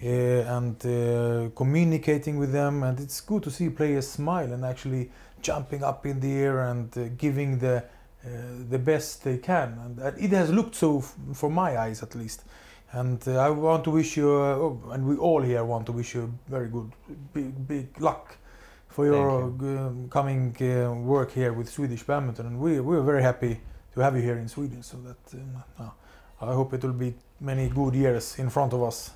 uh, 0.02 0.56
and 0.56 0.86
uh, 0.86 1.50
communicating 1.54 2.38
with 2.38 2.52
them. 2.52 2.82
And 2.82 2.98
it's 3.00 3.20
good 3.20 3.42
to 3.44 3.50
see 3.50 3.68
players 3.70 4.08
smile 4.08 4.52
and 4.52 4.64
actually 4.64 5.10
jumping 5.40 5.82
up 5.82 6.06
in 6.06 6.20
the 6.20 6.32
air 6.32 6.60
and 6.70 6.96
uh, 6.96 7.08
giving 7.18 7.58
the 7.58 7.84
uh, 8.24 8.28
the 8.70 8.78
best 8.78 9.24
they 9.24 9.36
can. 9.38 9.76
And 9.84 10.16
it 10.16 10.30
has 10.30 10.48
looked 10.48 10.76
so, 10.76 10.98
f- 10.98 11.16
for 11.34 11.50
my 11.50 11.76
eyes 11.76 12.04
at 12.04 12.14
least. 12.14 12.44
And 12.92 13.20
uh, 13.26 13.38
I 13.38 13.50
want 13.50 13.82
to 13.84 13.90
wish 13.90 14.16
you, 14.16 14.30
uh, 14.30 14.54
oh, 14.54 14.80
and 14.92 15.04
we 15.04 15.16
all 15.16 15.42
here 15.42 15.64
want 15.64 15.86
to 15.86 15.92
wish 15.92 16.14
you 16.14 16.32
very 16.46 16.68
good, 16.68 16.92
big, 17.32 17.66
big 17.66 18.00
luck 18.00 18.36
for 18.88 19.06
your 19.06 19.46
um, 19.46 20.08
coming 20.08 20.54
uh, 20.60 20.92
work 20.92 21.32
here 21.32 21.52
with 21.52 21.68
Swedish 21.68 22.04
badminton. 22.04 22.46
And 22.46 22.60
we 22.60 22.78
we're 22.78 23.02
very 23.02 23.22
happy 23.22 23.60
to 23.94 24.00
have 24.00 24.14
you 24.14 24.22
here 24.22 24.38
in 24.38 24.46
Sweden. 24.46 24.84
So 24.84 24.98
that 24.98 25.40
um, 25.40 25.90
I 26.40 26.54
hope 26.54 26.74
it 26.74 26.84
will 26.84 26.92
be 26.92 27.14
many 27.40 27.68
good 27.68 27.94
years 27.94 28.38
in 28.38 28.50
front 28.50 28.72
of 28.72 28.82
us 28.84 29.10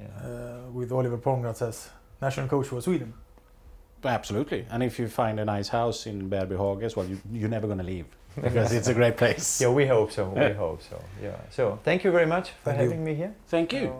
Yeah. 0.00 0.06
uh, 0.28 0.70
with 0.72 0.92
Oliver 0.92 1.18
Pongratz 1.18 1.62
as 1.62 1.88
national 2.20 2.48
coach 2.48 2.66
for 2.66 2.80
Sweden. 2.80 3.14
Absolutely. 4.04 4.66
And 4.70 4.82
if 4.82 4.98
you 4.98 5.08
find 5.08 5.40
a 5.40 5.44
nice 5.44 5.68
house 5.68 6.06
in 6.06 6.28
Bärbyhage 6.30 6.82
as 6.82 6.94
well, 6.96 7.06
you, 7.06 7.18
you're 7.32 7.48
never 7.48 7.66
going 7.66 7.78
to 7.78 7.84
leave 7.84 8.04
because 8.42 8.72
it's 8.72 8.88
a 8.88 8.94
great 8.94 9.16
place. 9.16 9.60
yeah, 9.60 9.68
we 9.70 9.86
hope 9.86 10.12
so. 10.12 10.28
We 10.28 10.52
hope 10.52 10.82
so. 10.82 11.02
Yeah. 11.22 11.36
So 11.50 11.78
thank 11.82 12.04
you 12.04 12.10
very 12.12 12.26
much 12.26 12.50
for 12.50 12.70
Thank 12.70 12.78
you. 12.82 12.84
having 12.90 13.04
me 13.04 13.14
here. 13.14 13.34
Thank 13.48 13.72
you. 13.72 13.94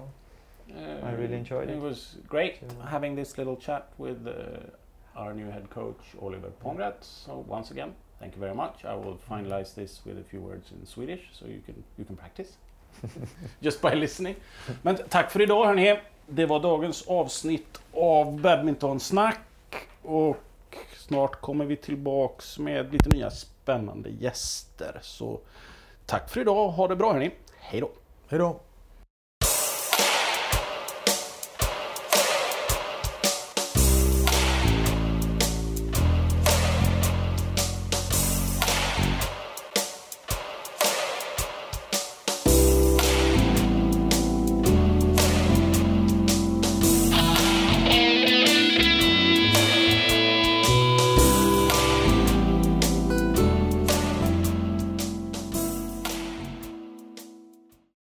So, 0.69 1.01
I 1.03 1.13
really 1.13 1.35
enjoyed 1.37 1.71
It 1.71 1.77
it. 1.77 1.81
was 1.81 2.17
great 2.29 2.59
So- 2.61 2.87
having 2.87 3.15
this 3.17 3.39
little 3.39 3.57
chat 3.57 3.89
with 3.99 4.27
uh, 4.27 5.19
our 5.19 5.33
new 5.33 5.51
head 5.51 5.71
coach, 5.71 5.99
Oliver 6.21 6.51
Pongratz. 6.63 7.05
So 7.25 7.43
once 7.49 7.71
again, 7.71 7.95
thank 8.21 8.35
you 8.35 8.41
very 8.41 8.55
much. 8.55 8.85
I 8.85 8.95
will 8.95 9.19
finalize 9.31 9.75
this 9.75 10.03
with 10.05 10.19
a 10.19 10.23
few 10.25 10.41
words 10.41 10.71
in 10.73 10.85
Swedish 10.85 11.23
so 11.33 11.47
you 11.47 11.63
can, 11.65 11.83
you 11.97 12.05
can 12.05 12.17
practice. 12.17 12.59
Just 13.61 13.83
by 13.83 13.95
listening. 13.95 14.35
Men 14.83 14.97
tack 15.09 15.31
för 15.31 15.43
idag 15.43 15.67
hörni. 15.67 15.99
Det 16.27 16.47
var 16.47 16.61
dagens 16.61 17.07
avsnitt 17.07 17.81
av 17.93 18.41
Badmintonsnack. 18.41 19.41
Och 20.03 20.37
snart 20.97 21.41
kommer 21.41 21.65
vi 21.65 21.77
tillbaks 21.77 22.59
med 22.59 22.93
lite 22.93 23.09
nya 23.09 23.31
spännande 23.31 24.11
gäster. 24.11 24.99
Så 25.03 25.41
tack 26.07 26.31
för 26.31 26.41
idag. 26.41 26.69
Ha 26.69 26.89
det 26.89 26.97
bra 26.97 27.13
hörni. 27.13 27.31
Hej 27.59 27.81
då. 27.81 27.91
Hej 28.29 28.39
då! 28.39 28.61